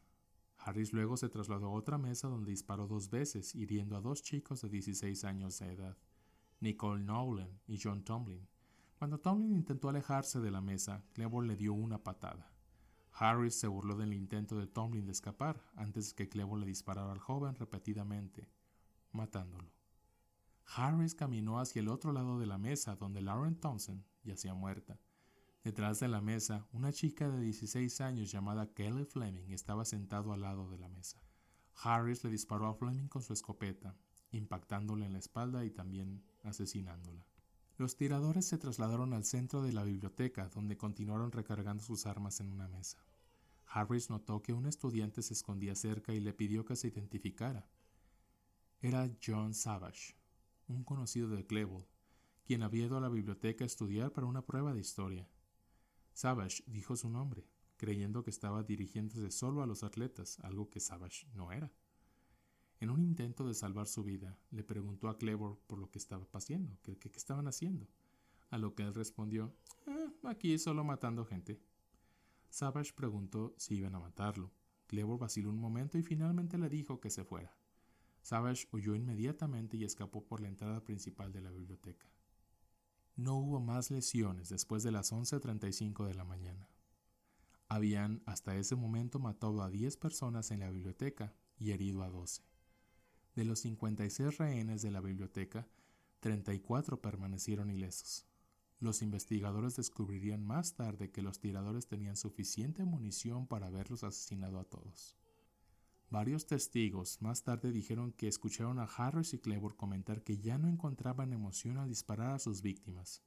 Harris 0.64 0.92
luego 0.92 1.16
se 1.16 1.28
trasladó 1.28 1.66
a 1.66 1.72
otra 1.72 1.98
mesa 1.98 2.28
donde 2.28 2.50
disparó 2.50 2.86
dos 2.86 3.10
veces, 3.10 3.54
hiriendo 3.54 3.96
a 3.96 4.00
dos 4.00 4.22
chicos 4.22 4.62
de 4.62 4.68
16 4.68 5.24
años 5.24 5.58
de 5.58 5.72
edad, 5.72 5.98
Nicole 6.60 7.02
Nolan 7.02 7.60
y 7.66 7.80
John 7.82 8.04
Tomlin, 8.04 8.46
cuando 9.02 9.18
Tomlin 9.18 9.52
intentó 9.52 9.88
alejarse 9.88 10.38
de 10.38 10.52
la 10.52 10.60
mesa, 10.60 11.02
Cleveland 11.14 11.48
le 11.48 11.56
dio 11.56 11.74
una 11.74 12.04
patada. 12.04 12.52
Harris 13.10 13.56
se 13.56 13.66
burló 13.66 13.96
del 13.96 14.14
intento 14.14 14.56
de 14.56 14.68
Tomlin 14.68 15.04
de 15.04 15.10
escapar 15.10 15.60
antes 15.74 16.14
que 16.14 16.28
Cleveland 16.28 16.60
le 16.60 16.68
disparara 16.68 17.10
al 17.10 17.18
joven 17.18 17.56
repetidamente, 17.56 18.48
matándolo. 19.10 19.72
Harris 20.66 21.16
caminó 21.16 21.58
hacia 21.58 21.80
el 21.80 21.88
otro 21.88 22.12
lado 22.12 22.38
de 22.38 22.46
la 22.46 22.58
mesa 22.58 22.94
donde 22.94 23.20
Lauren 23.20 23.56
Thompson 23.56 24.04
yacía 24.22 24.54
muerta. 24.54 25.00
Detrás 25.64 26.00
de 26.00 26.08
la 26.08 26.20
mesa, 26.20 26.66
una 26.72 26.92
chica 26.92 27.30
de 27.30 27.40
16 27.40 28.00
años 28.00 28.32
llamada 28.32 28.72
Kelly 28.74 29.04
Fleming 29.04 29.52
estaba 29.52 29.84
sentado 29.84 30.32
al 30.32 30.40
lado 30.40 30.68
de 30.68 30.76
la 30.76 30.88
mesa. 30.88 31.22
Harris 31.84 32.24
le 32.24 32.30
disparó 32.30 32.66
a 32.66 32.74
Fleming 32.74 33.06
con 33.06 33.22
su 33.22 33.32
escopeta, 33.32 33.96
impactándole 34.32 35.06
en 35.06 35.12
la 35.12 35.20
espalda 35.20 35.64
y 35.64 35.70
también 35.70 36.24
asesinándola. 36.42 37.24
Los 37.78 37.96
tiradores 37.96 38.44
se 38.44 38.58
trasladaron 38.58 39.12
al 39.12 39.24
centro 39.24 39.62
de 39.62 39.72
la 39.72 39.84
biblioteca, 39.84 40.48
donde 40.48 40.76
continuaron 40.76 41.30
recargando 41.30 41.82
sus 41.82 42.06
armas 42.06 42.40
en 42.40 42.50
una 42.50 42.66
mesa. 42.66 42.98
Harris 43.66 44.10
notó 44.10 44.42
que 44.42 44.52
un 44.52 44.66
estudiante 44.66 45.22
se 45.22 45.32
escondía 45.32 45.76
cerca 45.76 46.12
y 46.12 46.18
le 46.18 46.32
pidió 46.32 46.64
que 46.64 46.74
se 46.74 46.88
identificara. 46.88 47.68
Era 48.80 49.08
John 49.24 49.54
Savage, 49.54 50.16
un 50.66 50.82
conocido 50.82 51.28
de 51.28 51.46
Cleveland, 51.46 51.86
quien 52.44 52.64
había 52.64 52.86
ido 52.86 52.96
a 52.96 53.00
la 53.00 53.08
biblioteca 53.08 53.62
a 53.62 53.66
estudiar 53.66 54.12
para 54.12 54.26
una 54.26 54.44
prueba 54.44 54.74
de 54.74 54.80
historia. 54.80 55.28
Savage 56.12 56.62
dijo 56.66 56.96
su 56.96 57.08
nombre, 57.08 57.46
creyendo 57.76 58.22
que 58.22 58.30
estaba 58.30 58.62
dirigiéndose 58.62 59.30
solo 59.30 59.62
a 59.62 59.66
los 59.66 59.82
atletas, 59.82 60.38
algo 60.40 60.70
que 60.70 60.80
Savage 60.80 61.26
no 61.34 61.52
era. 61.52 61.72
En 62.80 62.90
un 62.90 63.00
intento 63.00 63.46
de 63.46 63.54
salvar 63.54 63.86
su 63.86 64.02
vida, 64.02 64.38
le 64.50 64.64
preguntó 64.64 65.08
a 65.08 65.16
Clever 65.16 65.56
por 65.66 65.78
lo 65.78 65.90
que 65.90 65.98
estaba 65.98 66.24
pasando, 66.24 66.76
qué, 66.82 66.98
estaban 67.14 67.46
haciendo, 67.48 67.88
a 68.50 68.58
lo 68.58 68.74
que 68.74 68.82
él 68.82 68.94
respondió, 68.94 69.54
eh, 69.86 70.10
aquí 70.24 70.58
solo 70.58 70.84
matando 70.84 71.24
gente. 71.24 71.60
Savage 72.50 72.92
preguntó 72.92 73.54
si 73.56 73.76
iban 73.76 73.94
a 73.94 74.00
matarlo. 74.00 74.52
Clever 74.88 75.16
vaciló 75.16 75.48
un 75.48 75.58
momento 75.58 75.96
y 75.96 76.02
finalmente 76.02 76.58
le 76.58 76.68
dijo 76.68 77.00
que 77.00 77.08
se 77.08 77.24
fuera. 77.24 77.56
Savage 78.20 78.68
huyó 78.72 78.94
inmediatamente 78.94 79.76
y 79.76 79.84
escapó 79.84 80.24
por 80.24 80.40
la 80.40 80.48
entrada 80.48 80.84
principal 80.84 81.32
de 81.32 81.40
la 81.40 81.50
biblioteca. 81.50 82.06
No 83.16 83.36
hubo 83.36 83.60
más 83.60 83.90
lesiones 83.90 84.48
después 84.48 84.82
de 84.82 84.90
las 84.90 85.12
11.35 85.12 86.06
de 86.06 86.14
la 86.14 86.24
mañana. 86.24 86.68
Habían 87.68 88.22
hasta 88.26 88.56
ese 88.56 88.74
momento 88.74 89.18
matado 89.18 89.62
a 89.62 89.70
10 89.70 89.96
personas 89.98 90.50
en 90.50 90.60
la 90.60 90.70
biblioteca 90.70 91.34
y 91.58 91.72
herido 91.72 92.02
a 92.02 92.08
12. 92.08 92.42
De 93.34 93.44
los 93.44 93.60
56 93.60 94.38
rehenes 94.38 94.82
de 94.82 94.90
la 94.90 95.00
biblioteca, 95.00 95.66
34 96.20 97.00
permanecieron 97.00 97.70
ilesos. 97.70 98.26
Los 98.78 99.02
investigadores 99.02 99.76
descubrirían 99.76 100.44
más 100.44 100.74
tarde 100.74 101.10
que 101.10 101.22
los 101.22 101.38
tiradores 101.38 101.86
tenían 101.86 102.16
suficiente 102.16 102.84
munición 102.84 103.46
para 103.46 103.66
haberlos 103.66 104.04
asesinado 104.04 104.58
a 104.58 104.64
todos. 104.64 105.16
Varios 106.12 106.44
testigos 106.44 107.22
más 107.22 107.42
tarde 107.42 107.72
dijeron 107.72 108.12
que 108.12 108.28
escucharon 108.28 108.78
a 108.78 108.84
Harris 108.84 109.32
y 109.32 109.38
Clevo 109.38 109.74
comentar 109.74 110.22
que 110.22 110.36
ya 110.36 110.58
no 110.58 110.68
encontraban 110.68 111.32
emoción 111.32 111.78
al 111.78 111.88
disparar 111.88 112.32
a 112.32 112.38
sus 112.38 112.60
víctimas. 112.60 113.22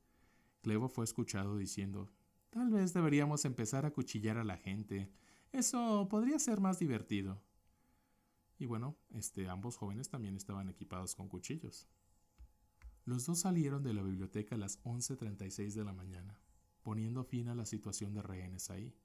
Clevo 0.62 0.88
fue 0.88 1.04
escuchado 1.04 1.58
diciendo, 1.58 2.12
Tal 2.52 2.70
vez 2.70 2.94
deberíamos 2.94 3.44
empezar 3.44 3.88
a 3.88 3.92
cuchillar 3.92 4.38
a 4.38 4.44
la 4.44 4.58
gente. 4.58 5.12
Eso 5.52 6.08
podría 6.12 6.38
ser 6.38 6.62
más 6.62 6.78
divertido. 6.78 7.42
Y 8.60 8.68
bueno, 8.68 8.96
este, 9.16 9.50
ambos 9.50 9.78
jóvenes 9.78 10.10
también 10.10 10.36
estaban 10.36 10.70
equipados 10.70 11.16
con 11.16 11.28
cuchillos. 11.28 11.88
Los 13.04 13.26
dos 13.26 13.40
salieron 13.40 13.82
de 13.82 13.96
la 13.96 14.04
biblioteca 14.04 14.54
a 14.54 14.60
las 14.60 14.80
11.36 14.84 15.74
de 15.74 15.86
la 15.86 15.94
mañana, 15.94 16.40
poniendo 16.84 17.24
fin 17.24 17.48
a 17.48 17.56
la 17.56 17.66
situación 17.66 18.14
de 18.14 18.22
rehenes 18.22 18.70
ahí. 18.70 18.96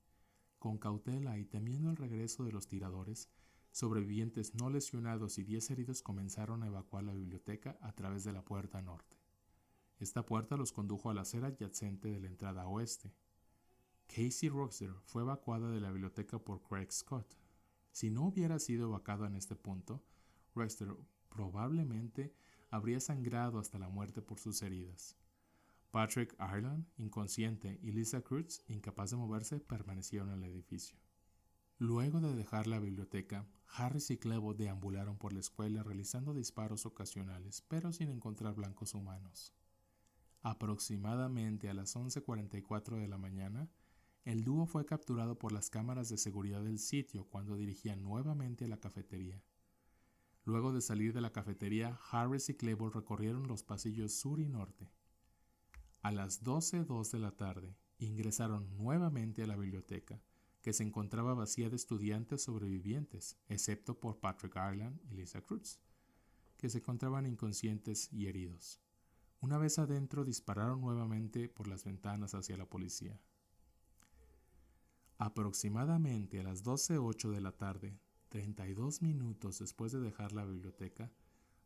Con 0.59 0.77
cautela 0.77 1.39
y 1.39 1.47
temiendo 1.47 1.89
el 1.89 1.97
regreso 1.97 2.45
de 2.45 2.53
los 2.53 2.69
tiradores, 2.69 3.31
sobrevivientes 3.73 4.55
no 4.55 4.71
lesionados 4.71 5.39
y 5.39 5.45
10 5.45 5.71
heridos 5.71 6.03
comenzaron 6.03 6.63
a 6.63 6.67
evacuar 6.67 7.05
la 7.05 7.15
biblioteca 7.15 7.79
a 7.81 7.93
través 7.93 8.25
de 8.25 8.33
la 8.33 8.45
puerta 8.45 8.83
norte. 8.83 9.17
Esta 9.99 10.25
puerta 10.25 10.57
los 10.57 10.73
condujo 10.73 11.11
a 11.11 11.15
la 11.15 11.23
acera 11.23 11.49
adyacente 11.49 12.11
de 12.11 12.21
la 12.21 12.27
entrada 12.27 12.67
oeste. 12.67 13.13
Casey 14.07 14.49
Roxer 14.49 14.95
fue 15.05 15.23
evacuada 15.23 15.71
de 15.71 15.81
la 15.81 15.93
biblioteca 15.93 16.39
por 16.39 16.63
Craig 16.63 16.91
Scott, 16.91 17.37
si 17.93 18.11
no 18.11 18.27
hubiera 18.27 18.59
sido 18.59 18.89
evacuado 18.89 19.27
en 19.27 19.35
este 19.35 19.57
punto, 19.57 20.03
Rexter 20.55 20.95
probablemente 21.29 22.33
habría 22.71 23.01
sangrado 23.01 23.59
hasta 23.59 23.79
la 23.79 23.89
muerte 23.89 24.23
por 24.23 24.39
sus 24.39 24.63
heridas. 24.63 25.17
Patrick 25.91 26.37
Ireland, 26.39 26.87
inconsciente, 26.99 27.81
y 27.83 27.91
Lisa 27.91 28.21
Cruz, 28.23 28.63
incapaz 28.69 29.11
de 29.11 29.17
moverse, 29.17 29.59
permanecieron 29.59 30.31
en 30.31 30.45
el 30.45 30.53
edificio. 30.53 30.97
Luego 31.79 32.21
de 32.21 32.35
dejar 32.35 32.69
la 32.69 32.79
biblioteca, 32.79 33.45
Harris 33.73 34.11
y 34.11 34.19
Clevo 34.19 34.55
deambularon 34.55 35.17
por 35.17 35.33
la 35.33 35.41
escuela 35.41 35.83
realizando 35.83 36.35
disparos 36.35 36.87
ocasionales, 36.87 37.63
pero 37.69 37.93
sin 37.93 38.09
encontrar 38.09 38.55
blancos 38.55 38.95
humanos. 38.95 39.55
Aproximadamente 40.43 41.69
a 41.69 41.75
las 41.75 41.95
11.44 41.97 42.99
de 42.99 43.09
la 43.09 43.19
mañana, 43.19 43.69
el 44.25 44.45
dúo 44.45 44.67
fue 44.67 44.87
capturado 44.87 45.39
por 45.39 45.53
las 45.53 45.71
cámaras 45.71 46.09
de 46.09 46.19
seguridad 46.19 46.63
del 46.63 46.79
sitio 46.79 47.25
cuando 47.25 47.57
dirigía 47.57 47.97
nuevamente 47.97 48.65
a 48.65 48.69
la 48.69 48.79
cafetería. 48.79 49.43
Luego 50.45 50.73
de 50.73 50.81
salir 50.81 51.13
de 51.13 51.21
la 51.21 51.33
cafetería, 51.33 51.99
Harris 52.11 52.49
y 52.49 52.55
Cleveland 52.55 52.95
recorrieron 52.95 53.47
los 53.47 53.63
pasillos 53.63 54.13
sur 54.13 54.41
y 54.41 54.49
norte. 54.49 54.91
A 56.03 56.11
las 56.13 56.43
12.02 56.43 57.11
de 57.11 57.19
la 57.19 57.33
tarde, 57.33 57.77
ingresaron 57.99 58.75
nuevamente 58.77 59.43
a 59.43 59.47
la 59.47 59.57
biblioteca, 59.57 60.23
que 60.63 60.73
se 60.73 60.83
encontraba 60.83 61.35
vacía 61.35 61.71
de 61.71 61.77
estudiantes 61.77 62.43
sobrevivientes, 62.43 63.37
excepto 63.49 63.99
por 63.99 64.21
Patrick 64.21 64.57
Ireland 64.57 65.01
y 65.11 65.15
Lisa 65.15 65.41
Cruz, 65.41 65.81
que 66.57 66.69
se 66.69 66.79
encontraban 66.79 67.27
inconscientes 67.27 68.13
y 68.13 68.27
heridos. 68.27 68.81
Una 69.41 69.57
vez 69.57 69.79
adentro, 69.79 70.25
dispararon 70.25 70.83
nuevamente 70.83 71.49
por 71.49 71.67
las 71.67 71.85
ventanas 71.85 72.35
hacia 72.35 72.59
la 72.59 72.67
policía. 72.67 73.19
Aproximadamente 75.17 76.41
a 76.41 76.43
las 76.43 76.63
12.08 76.63 77.31
de 77.31 77.41
la 77.41 77.53
tarde, 77.53 77.99
32 78.29 79.03
minutos 79.03 79.59
después 79.59 79.93
de 79.93 80.01
dejar 80.01 80.33
la 80.33 80.45
biblioteca, 80.45 81.11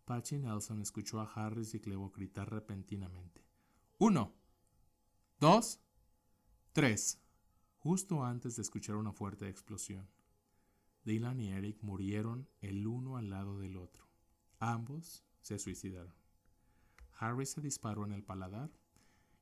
Patchy 0.04 0.38
Nelson 0.38 0.80
escuchó 0.82 1.20
a 1.20 1.24
Harris 1.24 1.74
y 1.74 1.80
Clevo 1.80 2.10
gritar 2.10 2.50
repentinamente. 2.50 3.44
¡Uno! 3.98 4.34
¡Dos! 5.40 5.80
¡Tres! 6.72 7.23
Justo 7.84 8.24
antes 8.24 8.56
de 8.56 8.62
escuchar 8.62 8.96
una 8.96 9.12
fuerte 9.12 9.46
explosión. 9.46 10.08
Dylan 11.04 11.38
y 11.38 11.50
Eric 11.50 11.82
murieron 11.82 12.48
el 12.62 12.86
uno 12.86 13.18
al 13.18 13.28
lado 13.28 13.58
del 13.58 13.76
otro. 13.76 14.06
Ambos 14.58 15.22
se 15.42 15.58
suicidaron. 15.58 16.14
Harris 17.18 17.50
se 17.50 17.60
disparó 17.60 18.06
en 18.06 18.12
el 18.12 18.24
paladar 18.24 18.70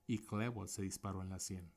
y 0.09 0.19
Clevo 0.19 0.67
se 0.67 0.83
disparó 0.83 1.23
en 1.23 1.29
la 1.29 1.39
sien. 1.39 1.71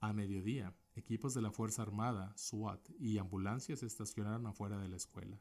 A 0.00 0.14
mediodía, 0.14 0.74
equipos 0.94 1.34
de 1.34 1.42
la 1.42 1.50
Fuerza 1.50 1.82
Armada, 1.82 2.32
SWAT 2.38 2.88
y 2.98 3.18
ambulancias 3.18 3.82
estacionaron 3.82 4.46
afuera 4.46 4.78
de 4.78 4.88
la 4.88 4.96
escuela. 4.96 5.38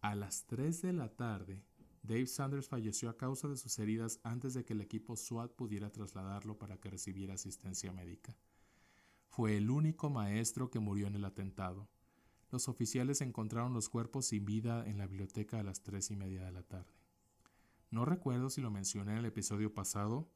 A 0.00 0.16
las 0.16 0.44
3 0.46 0.82
de 0.82 0.92
la 0.92 1.08
tarde, 1.08 1.62
Dave 2.02 2.26
Sanders 2.26 2.68
falleció 2.68 3.10
a 3.10 3.16
causa 3.16 3.46
de 3.46 3.56
sus 3.56 3.78
heridas 3.78 4.18
antes 4.24 4.54
de 4.54 4.64
que 4.64 4.72
el 4.72 4.80
equipo 4.80 5.14
SWAT 5.14 5.52
pudiera 5.52 5.92
trasladarlo 5.92 6.58
para 6.58 6.78
que 6.78 6.90
recibiera 6.90 7.34
asistencia 7.34 7.92
médica. 7.92 8.36
Fue 9.32 9.56
el 9.56 9.70
único 9.70 10.10
maestro 10.10 10.70
que 10.70 10.78
murió 10.78 11.06
en 11.06 11.16
el 11.16 11.24
atentado. 11.24 11.88
Los 12.50 12.68
oficiales 12.68 13.20
encontraron 13.20 13.72
los 13.72 13.88
cuerpos 13.88 14.26
sin 14.26 14.44
vida 14.44 14.86
en 14.86 14.98
la 14.98 15.06
biblioteca 15.06 15.58
a 15.58 15.62
las 15.62 15.82
tres 15.82 16.10
y 16.10 16.16
media 16.16 16.44
de 16.44 16.52
la 16.52 16.62
tarde. 16.62 16.92
No 17.90 18.04
recuerdo 18.04 18.50
si 18.50 18.60
lo 18.60 18.70
mencioné 18.70 19.12
en 19.12 19.18
el 19.18 19.24
episodio 19.24 19.72
pasado, 19.74 20.30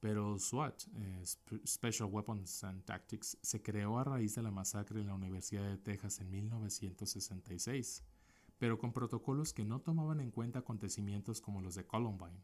pero 0.00 0.38
SWAT, 0.38 0.84
eh, 0.96 1.24
Special 1.66 2.08
Weapons 2.10 2.64
and 2.64 2.84
Tactics, 2.84 3.38
se 3.42 3.62
creó 3.62 3.98
a 3.98 4.04
raíz 4.04 4.34
de 4.34 4.42
la 4.42 4.50
masacre 4.50 5.00
en 5.00 5.08
la 5.08 5.14
Universidad 5.14 5.68
de 5.68 5.78
Texas 5.78 6.20
en 6.20 6.30
1966 6.30 8.02
pero 8.58 8.78
con 8.78 8.92
protocolos 8.92 9.52
que 9.52 9.64
no 9.64 9.80
tomaban 9.80 10.20
en 10.20 10.30
cuenta 10.30 10.60
acontecimientos 10.60 11.40
como 11.40 11.60
los 11.60 11.74
de 11.74 11.86
Columbine. 11.86 12.42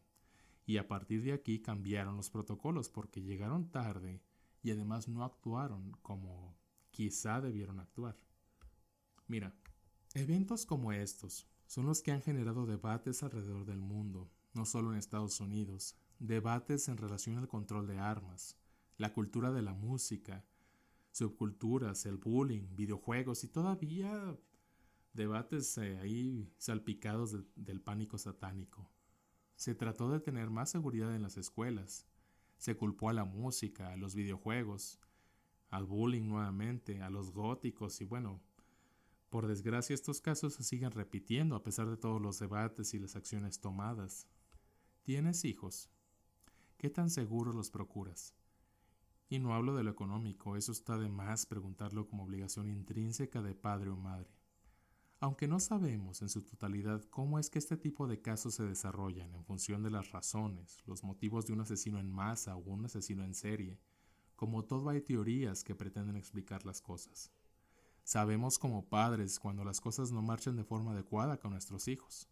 Y 0.65 0.77
a 0.77 0.87
partir 0.87 1.23
de 1.23 1.33
aquí 1.33 1.59
cambiaron 1.59 2.15
los 2.15 2.29
protocolos 2.29 2.89
porque 2.89 3.21
llegaron 3.21 3.69
tarde 3.69 4.21
y 4.63 4.71
además 4.71 5.07
no 5.07 5.23
actuaron 5.23 5.91
como 6.01 6.57
quizá 6.91 7.41
debieron 7.41 7.79
actuar. 7.79 8.17
Mira, 9.27 9.53
eventos 10.13 10.65
como 10.65 10.91
estos 10.91 11.47
son 11.67 11.85
los 11.85 12.01
que 12.01 12.11
han 12.11 12.21
generado 12.21 12.65
debates 12.65 13.23
alrededor 13.23 13.65
del 13.65 13.79
mundo, 13.79 14.31
no 14.53 14.65
solo 14.65 14.91
en 14.91 14.99
Estados 14.99 15.39
Unidos, 15.39 15.95
debates 16.19 16.87
en 16.87 16.97
relación 16.97 17.37
al 17.37 17.47
control 17.47 17.87
de 17.87 17.99
armas, 17.99 18.57
la 18.97 19.13
cultura 19.13 19.51
de 19.51 19.61
la 19.61 19.73
música, 19.73 20.45
subculturas, 21.11 22.05
el 22.05 22.17
bullying, 22.17 22.75
videojuegos 22.75 23.43
y 23.43 23.47
todavía 23.47 24.37
debates 25.13 25.77
eh, 25.77 25.97
ahí 25.99 26.51
salpicados 26.57 27.35
del 27.55 27.81
pánico 27.81 28.17
satánico. 28.17 28.89
Se 29.55 29.75
trató 29.75 30.09
de 30.09 30.19
tener 30.19 30.49
más 30.49 30.71
seguridad 30.71 31.15
en 31.15 31.21
las 31.21 31.37
escuelas. 31.37 32.07
Se 32.63 32.77
culpó 32.77 33.09
a 33.09 33.13
la 33.13 33.25
música, 33.25 33.91
a 33.91 33.97
los 33.97 34.15
videojuegos, 34.15 34.97
al 35.69 35.85
bullying 35.85 36.29
nuevamente, 36.29 37.01
a 37.01 37.09
los 37.09 37.33
góticos 37.33 37.99
y 37.99 38.05
bueno, 38.05 38.39
por 39.29 39.47
desgracia 39.47 39.93
estos 39.93 40.21
casos 40.21 40.53
se 40.53 40.63
siguen 40.63 40.91
repitiendo 40.91 41.57
a 41.57 41.63
pesar 41.65 41.89
de 41.89 41.97
todos 41.97 42.21
los 42.21 42.39
debates 42.39 42.93
y 42.93 42.99
las 42.99 43.17
acciones 43.17 43.59
tomadas. 43.59 44.29
¿Tienes 45.01 45.43
hijos? 45.43 45.89
¿Qué 46.77 46.89
tan 46.89 47.09
seguros 47.09 47.53
los 47.53 47.69
procuras? 47.69 48.33
Y 49.27 49.39
no 49.39 49.53
hablo 49.53 49.75
de 49.75 49.83
lo 49.83 49.91
económico, 49.91 50.55
eso 50.55 50.71
está 50.71 50.97
de 50.97 51.09
más 51.09 51.45
preguntarlo 51.45 52.07
como 52.07 52.23
obligación 52.23 52.69
intrínseca 52.69 53.41
de 53.41 53.55
padre 53.55 53.89
o 53.89 53.97
madre. 53.97 54.31
Aunque 55.23 55.47
no 55.47 55.61
sabemos 55.61 56.21
en 56.21 56.27
su 56.27 56.41
totalidad 56.41 57.01
cómo 57.09 57.39
es 57.39 57.49
que 57.49 57.57
este 57.57 57.77
tipo 57.77 58.07
de 58.07 58.19
casos 58.19 58.55
se 58.55 58.63
desarrollan 58.63 59.33
en 59.33 59.45
función 59.45 59.81
de 59.81 59.89
las 59.89 60.11
razones, 60.11 60.83
los 60.85 61.01
motivos 61.01 61.45
de 61.45 61.53
un 61.53 61.61
asesino 61.61 61.97
en 61.97 62.11
masa 62.11 62.57
o 62.57 62.59
un 62.59 62.83
asesino 62.83 63.23
en 63.23 63.33
serie, 63.33 63.79
como 64.35 64.65
todo 64.65 64.89
hay 64.89 64.99
teorías 64.99 65.63
que 65.63 65.75
pretenden 65.75 66.17
explicar 66.17 66.65
las 66.65 66.81
cosas. 66.81 67.31
Sabemos 68.03 68.59
como 68.59 68.89
padres 68.89 69.39
cuando 69.39 69.63
las 69.63 69.79
cosas 69.79 70.11
no 70.11 70.21
marchan 70.21 70.57
de 70.57 70.65
forma 70.65 70.91
adecuada 70.91 71.39
con 71.39 71.51
nuestros 71.51 71.87
hijos. 71.87 72.27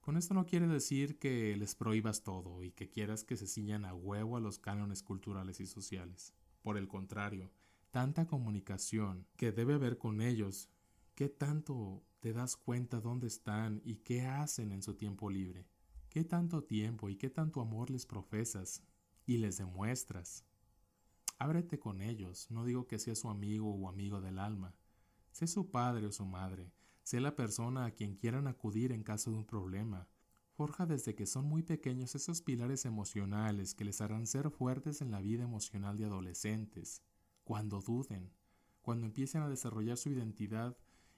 Con 0.00 0.16
esto 0.16 0.32
no 0.32 0.46
quiere 0.46 0.68
decir 0.68 1.18
que 1.18 1.56
les 1.56 1.74
prohíbas 1.74 2.22
todo 2.22 2.62
y 2.62 2.70
que 2.70 2.88
quieras 2.88 3.24
que 3.24 3.36
se 3.36 3.48
ciñan 3.48 3.84
a 3.84 3.92
huevo 3.92 4.36
a 4.36 4.40
los 4.40 4.60
cánones 4.60 5.02
culturales 5.02 5.58
y 5.58 5.66
sociales. 5.66 6.32
Por 6.62 6.76
el 6.78 6.86
contrario, 6.86 7.50
tanta 7.90 8.28
comunicación 8.28 9.26
que 9.36 9.50
debe 9.50 9.74
haber 9.74 9.98
con 9.98 10.20
ellos, 10.20 10.70
¿qué 11.16 11.28
tanto 11.30 12.04
te 12.20 12.32
das 12.32 12.56
cuenta 12.56 13.00
dónde 13.00 13.26
están 13.26 13.80
y 13.84 13.96
qué 13.96 14.22
hacen 14.26 14.70
en 14.70 14.82
su 14.82 14.94
tiempo 14.94 15.30
libre. 15.30 15.66
¿Qué 16.10 16.24
tanto 16.24 16.62
tiempo 16.62 17.08
y 17.08 17.16
qué 17.16 17.30
tanto 17.30 17.60
amor 17.60 17.90
les 17.90 18.04
profesas 18.04 18.82
y 19.24 19.38
les 19.38 19.58
demuestras? 19.58 20.44
Ábrete 21.38 21.78
con 21.78 22.00
ellos, 22.00 22.50
no 22.50 22.64
digo 22.64 22.86
que 22.86 22.98
seas 22.98 23.20
su 23.20 23.30
amigo 23.30 23.74
o 23.74 23.88
amigo 23.88 24.20
del 24.20 24.38
alma. 24.38 24.74
Sé 25.32 25.46
su 25.46 25.70
padre 25.70 26.06
o 26.06 26.12
su 26.12 26.26
madre, 26.26 26.72
sé 27.02 27.20
la 27.20 27.34
persona 27.34 27.86
a 27.86 27.90
quien 27.92 28.16
quieran 28.16 28.46
acudir 28.46 28.92
en 28.92 29.02
caso 29.02 29.30
de 29.30 29.38
un 29.38 29.46
problema. 29.46 30.08
Forja 30.50 30.84
desde 30.84 31.14
que 31.14 31.26
son 31.26 31.46
muy 31.46 31.62
pequeños 31.62 32.14
esos 32.14 32.42
pilares 32.42 32.84
emocionales 32.84 33.74
que 33.74 33.84
les 33.84 34.00
harán 34.00 34.26
ser 34.26 34.50
fuertes 34.50 35.00
en 35.00 35.10
la 35.10 35.20
vida 35.20 35.44
emocional 35.44 35.96
de 35.96 36.06
adolescentes, 36.06 37.02
cuando 37.44 37.80
duden, 37.80 38.32
cuando 38.82 39.06
empiecen 39.06 39.42
a 39.42 39.48
desarrollar 39.48 39.96
su 39.96 40.10
identidad 40.10 40.76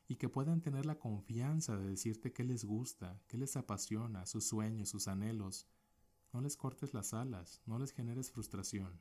y 0.09 0.17
que 0.17 0.31
puedan 0.31 0.63
tener 0.63 0.87
la 0.87 0.99
confianza 0.99 1.77
de 1.77 1.91
decirte 1.91 2.33
qué 2.33 2.43
les 2.43 2.65
gusta, 2.65 3.21
qué 3.29 3.37
les 3.37 3.57
apasiona, 3.57 4.25
sus 4.25 4.49
sueños, 4.49 4.89
sus 4.89 5.07
anhelos. 5.07 5.69
No 6.33 6.41
les 6.41 6.57
cortes 6.57 6.95
las 6.95 7.13
alas, 7.13 7.61
no 7.67 7.79
les 7.79 7.93
generes 7.93 8.31
frustración. 8.31 9.01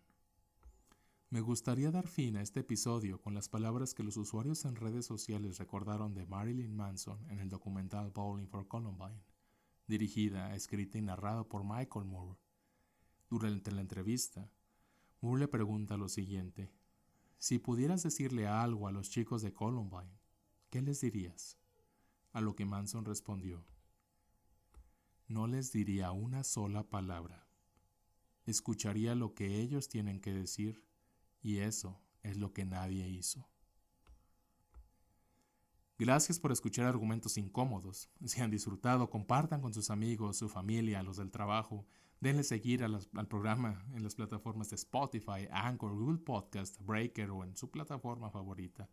Me 1.30 1.42
gustaría 1.42 1.92
dar 1.92 2.08
fin 2.08 2.36
a 2.36 2.42
este 2.42 2.60
episodio 2.60 3.22
con 3.22 3.34
las 3.34 3.50
palabras 3.50 3.94
que 3.94 4.04
los 4.04 4.18
usuarios 4.18 4.66
en 4.66 4.76
redes 4.76 5.06
sociales 5.06 5.58
recordaron 5.58 6.14
de 6.14 6.26
Marilyn 6.26 6.76
Manson 6.76 7.26
en 7.30 7.40
el 7.40 7.50
documental 7.50 8.12
Bowling 8.12 8.48
for 8.48 8.68
Columbine, 8.68 9.24
dirigida, 9.88 10.56
escrita 10.56 10.98
y 10.98 11.02
narrada 11.02 11.46
por 11.46 11.64
Michael 11.64 12.06
Moore. 12.06 12.38
Durante 13.30 13.72
la 13.72 13.82
entrevista, 13.82 14.50
Moore 15.22 15.42
le 15.42 15.48
pregunta 15.48 15.98
lo 15.98 16.08
siguiente, 16.08 16.72
si 17.40 17.60
pudieras 17.60 18.04
decirle 18.04 18.48
algo 18.48 18.88
a 18.88 18.92
los 18.92 19.10
chicos 19.10 19.42
de 19.42 19.54
Columbine, 19.54 20.17
¿qué 20.70 20.82
les 20.82 21.02
dirías? 21.02 21.58
A 22.34 22.42
lo 22.42 22.56
que 22.56 22.66
Manson 22.66 23.06
respondió, 23.06 23.66
no 25.28 25.48
les 25.48 25.72
diría 25.72 26.12
una 26.12 26.44
sola 26.44 26.84
palabra. 26.84 27.48
Escucharía 28.46 29.16
lo 29.16 29.34
que 29.34 29.60
ellos 29.60 29.90
tienen 29.90 30.22
que 30.22 30.34
decir 30.34 30.84
y 31.42 31.58
eso 31.58 32.00
es 32.24 32.38
lo 32.38 32.54
que 32.54 32.66
nadie 32.66 33.08
hizo. 33.10 33.48
Gracias 36.00 36.40
por 36.40 36.52
escuchar 36.52 36.86
argumentos 36.86 37.38
incómodos. 37.38 38.10
Si 38.26 38.40
han 38.40 38.52
disfrutado, 38.52 39.10
compartan 39.10 39.62
con 39.62 39.74
sus 39.74 39.90
amigos, 39.90 40.38
su 40.38 40.48
familia, 40.48 41.04
los 41.04 41.18
del 41.18 41.32
trabajo. 41.32 41.86
Denle 42.20 42.44
seguir 42.44 42.84
al 42.84 43.28
programa 43.28 43.86
en 43.94 44.04
las 44.04 44.16
plataformas 44.16 44.70
de 44.70 44.76
Spotify, 44.76 45.48
Anchor, 45.52 45.94
Google 45.94 46.20
Podcast, 46.20 46.80
Breaker 46.82 47.30
o 47.32 47.44
en 47.44 47.56
su 47.56 47.70
plataforma 47.70 48.30
favorita. 48.32 48.90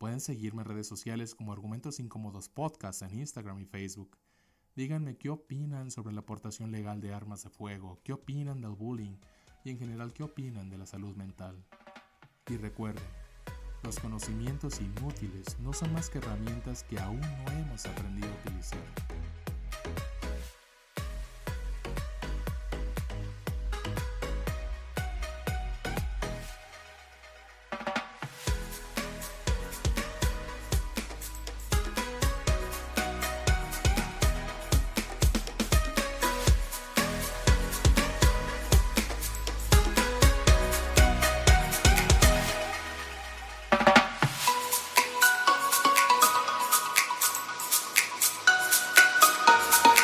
Pueden 0.00 0.20
seguirme 0.20 0.62
en 0.62 0.68
redes 0.68 0.86
sociales 0.86 1.34
como 1.34 1.52
Argumentos 1.52 2.00
Incómodos 2.00 2.48
Podcast 2.48 3.02
en 3.02 3.18
Instagram 3.18 3.60
y 3.60 3.66
Facebook. 3.66 4.16
Díganme 4.74 5.18
qué 5.18 5.28
opinan 5.28 5.90
sobre 5.90 6.14
la 6.14 6.20
aportación 6.20 6.72
legal 6.72 7.02
de 7.02 7.12
armas 7.12 7.42
de 7.42 7.50
fuego, 7.50 8.00
qué 8.02 8.14
opinan 8.14 8.62
del 8.62 8.70
bullying 8.70 9.18
y 9.62 9.68
en 9.68 9.78
general 9.78 10.14
qué 10.14 10.22
opinan 10.22 10.70
de 10.70 10.78
la 10.78 10.86
salud 10.86 11.14
mental. 11.16 11.62
Y 12.48 12.56
recuerden, 12.56 13.04
los 13.82 13.98
conocimientos 13.98 14.80
inútiles 14.80 15.60
no 15.60 15.74
son 15.74 15.92
más 15.92 16.08
que 16.08 16.16
herramientas 16.16 16.82
que 16.84 16.98
aún 16.98 17.20
no 17.20 17.52
hemos 17.52 17.84
aprendido 17.84 18.28
a 18.28 18.40
utilizar. 18.46 19.29